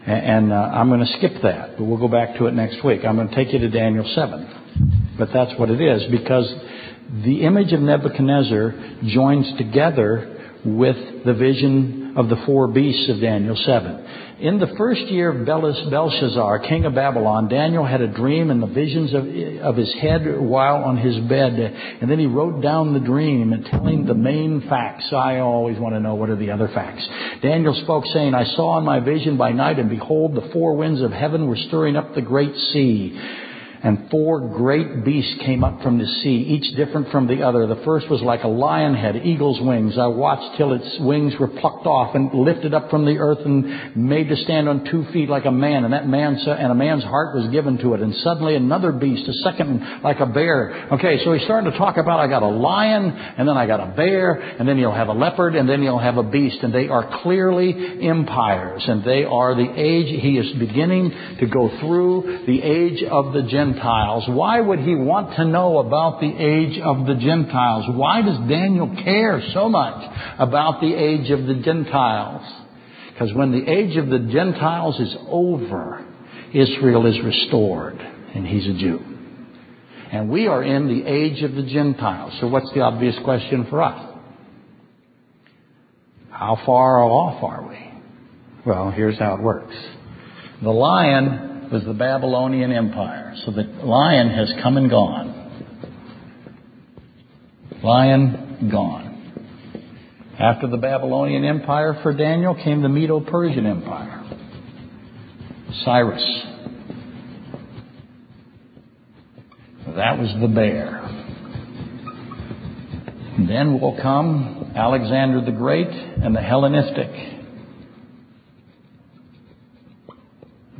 [0.05, 3.03] And uh, I'm going to skip that, but we'll go back to it next week.
[3.03, 5.15] I'm going to take you to Daniel 7.
[5.17, 6.53] But that's what it is, because
[7.25, 8.73] the image of Nebuchadnezzar
[9.05, 14.05] joins together with the vision of the four beasts of Daniel 7.
[14.39, 18.67] In the first year of Belshazzar, king of Babylon, Daniel had a dream and the
[18.67, 19.23] visions of,
[19.63, 21.53] of his head while on his bed.
[22.01, 25.05] And then he wrote down the dream and telling the main facts.
[25.13, 27.07] I always want to know what are the other facts.
[27.41, 31.01] Daniel spoke saying, I saw in my vision by night and behold the four winds
[31.01, 33.45] of heaven were stirring up the great sea
[33.83, 37.67] and four great beasts came up from the sea, each different from the other.
[37.67, 39.97] The first was like a lion head, eagle's wings.
[39.97, 43.95] I watched till its wings were plucked off and lifted up from the earth and
[43.95, 45.83] made to stand on two feet like a man.
[45.83, 48.01] And that man and a man's heart was given to it.
[48.01, 50.89] And suddenly another beast, a second like a bear.
[50.93, 53.79] Okay, so he's starting to talk about I got a lion, and then I got
[53.79, 56.57] a bear, and then you'll have a leopard, and then you'll have a beast.
[56.63, 60.21] And they are clearly empires, and they are the age.
[60.21, 64.25] He is beginning to go through the age of the Gentiles Gentiles.
[64.27, 67.85] Why would he want to know about the age of the Gentiles?
[67.89, 70.03] Why does Daniel care so much
[70.39, 72.41] about the age of the Gentiles?
[73.13, 76.05] Because when the age of the Gentiles is over,
[76.53, 79.01] Israel is restored, and he's a Jew.
[80.11, 82.33] And we are in the age of the Gentiles.
[82.39, 84.15] So what's the obvious question for us?
[86.29, 87.77] How far off are we?
[88.65, 89.75] Well, here's how it works.
[90.61, 93.33] The lion was the Babylonian Empire.
[93.45, 95.33] So the lion has come and gone.
[97.83, 99.07] Lion gone.
[100.39, 104.23] After the Babylonian Empire for Daniel came the Medo Persian Empire.
[105.83, 106.23] Cyrus.
[109.95, 111.03] That was the bear.
[113.47, 117.09] Then will come Alexander the Great and the Hellenistic.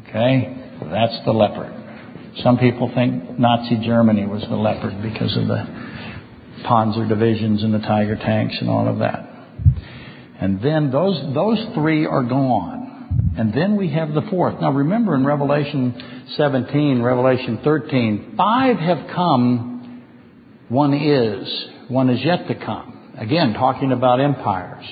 [0.09, 0.56] Okay?
[0.85, 1.73] That's the leopard.
[2.43, 5.65] Some people think Nazi Germany was the leopard because of the
[6.65, 9.27] Panzer divisions and the Tiger tanks and all of that.
[10.39, 13.33] And then those, those three are gone.
[13.37, 14.59] And then we have the fourth.
[14.61, 20.03] Now remember in Revelation 17, Revelation 13, five have come,
[20.69, 23.15] one is, one is yet to come.
[23.17, 24.85] Again, talking about empires.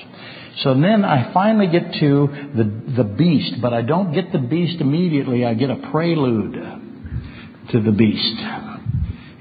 [0.62, 4.80] So then I finally get to the, the beast, but I don't get the beast
[4.80, 5.44] immediately.
[5.44, 6.54] I get a prelude
[7.72, 8.40] to the beast.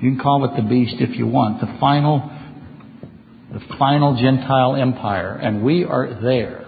[0.02, 1.62] You can call it the beast if you want.
[1.62, 2.30] The final,
[3.54, 5.36] the final Gentile empire.
[5.36, 6.66] And we are there.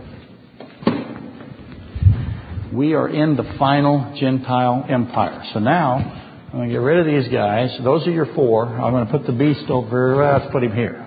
[2.74, 5.44] We are in the final Gentile empire.
[5.54, 7.78] So now, I'm going to get rid of these guys.
[7.84, 8.66] Those are your four.
[8.66, 11.06] I'm going to put the beast over, uh, let's put him here.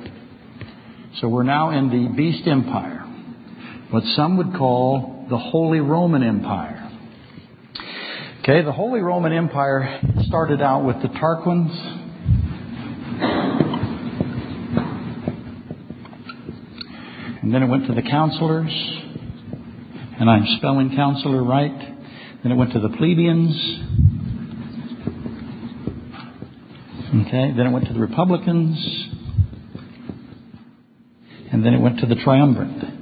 [1.21, 3.00] So we're now in the beast empire
[3.91, 6.91] what some would call the Holy Roman Empire.
[8.43, 11.71] Okay, the Holy Roman Empire started out with the Tarquins.
[17.43, 18.71] And then it went to the counselors.
[20.21, 21.97] And I'm spelling counselor right.
[22.43, 23.57] Then it went to the plebeians.
[27.27, 28.79] Okay, then it went to the republicans.
[31.53, 33.00] And then it went to the triumvirate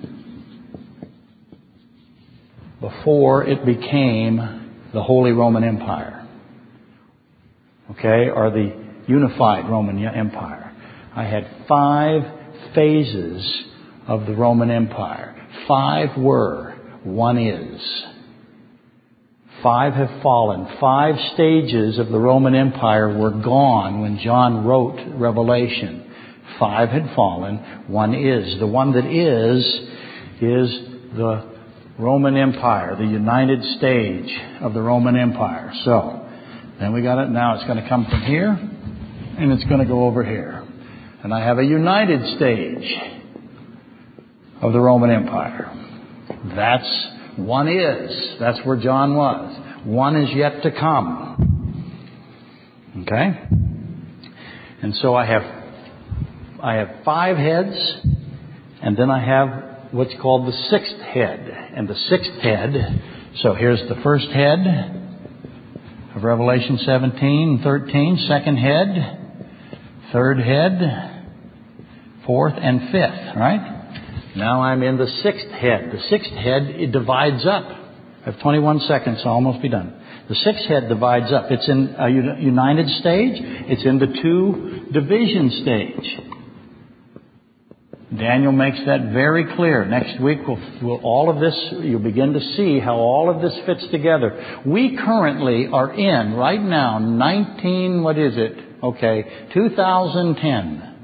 [2.80, 4.36] before it became
[4.92, 6.26] the Holy Roman Empire.
[7.92, 8.72] Okay, or the
[9.06, 10.74] unified Roman Empire.
[11.14, 12.22] I had five
[12.74, 13.64] phases
[14.06, 15.34] of the Roman Empire.
[15.66, 18.04] Five were, one is.
[19.62, 20.68] Five have fallen.
[20.80, 26.04] Five stages of the Roman Empire were gone when John wrote Revelation.
[26.60, 27.56] Five had fallen.
[27.88, 28.58] One is.
[28.60, 29.64] The one that is,
[30.40, 31.57] is the
[31.98, 34.30] Roman Empire, the united stage
[34.60, 35.72] of the Roman Empire.
[35.84, 36.28] So,
[36.78, 37.28] then we got it.
[37.30, 40.64] Now it's going to come from here, and it's going to go over here.
[41.24, 42.94] And I have a united stage
[44.62, 45.74] of the Roman Empire.
[46.54, 48.38] That's one is.
[48.38, 49.84] That's where John was.
[49.84, 51.84] One is yet to come.
[53.02, 53.40] Okay?
[54.82, 55.42] And so I have
[56.60, 57.76] I have five heads,
[58.82, 61.72] And then I have what's called the sixth head.
[61.74, 63.02] And the sixth head,
[63.42, 64.58] so here's the first head
[66.14, 69.40] of Revelation 17 13, second head,
[70.12, 71.18] third head,
[72.26, 74.34] fourth and fifth, right?
[74.36, 75.90] Now I'm in the sixth head.
[75.92, 77.64] The sixth head, it divides up.
[77.64, 79.94] I have 21 seconds, I'll almost be done.
[80.28, 81.46] The sixth head divides up.
[81.50, 83.36] It's in a united stage.
[83.40, 86.37] It's in the two division stage.
[88.16, 89.84] Daniel makes that very clear.
[89.84, 93.52] Next week, we'll, we'll, all of this, you'll begin to see how all of this
[93.66, 94.62] fits together.
[94.64, 98.56] We currently are in, right now, 19, what is it?
[98.82, 100.94] Okay, 2010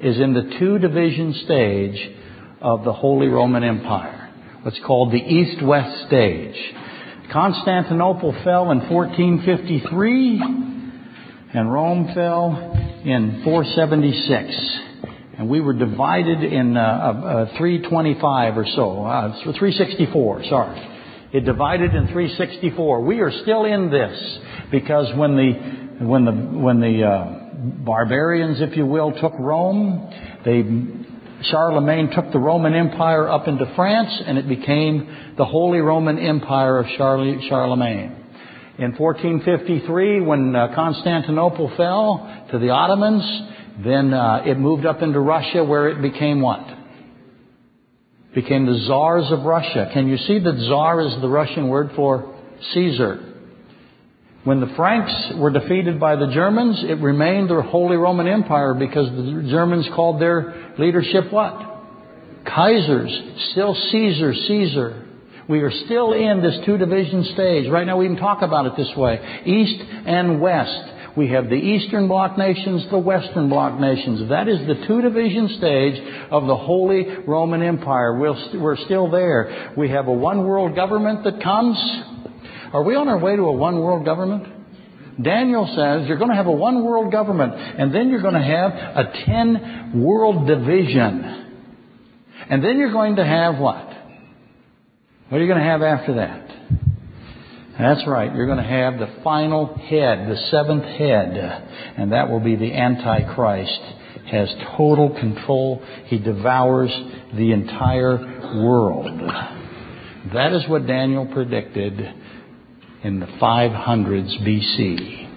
[0.00, 2.10] is in the two division stage
[2.60, 4.32] of the Holy Roman Empire.
[4.62, 6.56] What's called the East-West stage.
[7.30, 10.42] Constantinople fell in 1453
[11.54, 12.72] and Rome fell
[13.04, 14.89] in 476.
[15.40, 21.28] And we were divided in uh, uh, 325 or so, uh, 364, sorry.
[21.32, 23.00] It divided in 364.
[23.00, 24.38] We are still in this
[24.70, 30.12] because when the, when the, when the uh, barbarians, if you will, took Rome,
[30.44, 30.62] they
[31.46, 36.80] Charlemagne took the Roman Empire up into France and it became the Holy Roman Empire
[36.80, 38.14] of Charlemagne.
[38.76, 43.24] In 1453, when uh, Constantinople fell to the Ottomans,
[43.84, 46.66] then uh, it moved up into Russia where it became what?
[48.34, 49.90] Became the Tsars of Russia.
[49.92, 52.36] Can you see that Tsar is the Russian word for
[52.72, 53.26] Caesar?
[54.44, 59.06] When the Franks were defeated by the Germans, it remained the Holy Roman Empire because
[59.10, 61.54] the Germans called their leadership what?
[62.46, 63.50] Kaisers.
[63.52, 65.06] Still Caesar, Caesar.
[65.48, 67.68] We are still in this two division stage.
[67.68, 69.42] Right now we can talk about it this way.
[69.44, 70.80] East and West.
[71.16, 74.28] We have the Eastern Bloc nations, the Western Bloc nations.
[74.28, 78.18] That is the two division stage of the Holy Roman Empire.
[78.18, 79.72] We're still there.
[79.76, 81.76] We have a one world government that comes.
[82.72, 84.46] Are we on our way to a one world government?
[85.20, 88.40] Daniel says you're going to have a one world government, and then you're going to
[88.40, 91.36] have a ten world division.
[92.48, 93.88] And then you're going to have what?
[95.28, 96.39] What are you going to have after that?
[97.80, 98.34] That's right.
[98.34, 101.34] You're going to have the final head, the seventh head,
[101.96, 103.80] and that will be the Antichrist.
[104.30, 105.82] Has total control.
[106.06, 106.90] He devours
[107.34, 108.16] the entire
[108.62, 109.20] world.
[110.32, 111.98] That is what Daniel predicted
[113.02, 115.28] in the 500s BC.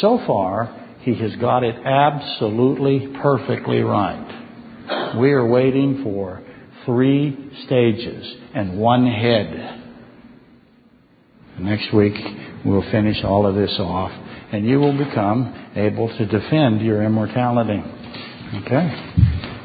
[0.00, 5.16] So far, he has got it absolutely perfectly right.
[5.18, 6.42] We are waiting for
[6.86, 9.83] three stages and one head.
[11.58, 12.14] Next week,
[12.64, 14.10] we'll finish all of this off,
[14.52, 17.82] and you will become able to defend your immortality.
[18.62, 19.14] Okay?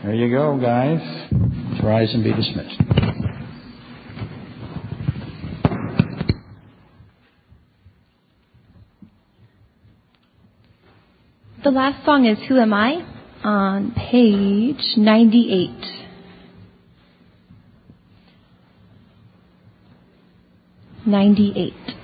[0.04, 1.00] There you go, guys.
[1.32, 2.82] Let's rise and be dismissed.
[11.64, 13.06] The last song is Who Am I?
[13.44, 15.99] on page 98.
[21.06, 21.99] Ninety-eight.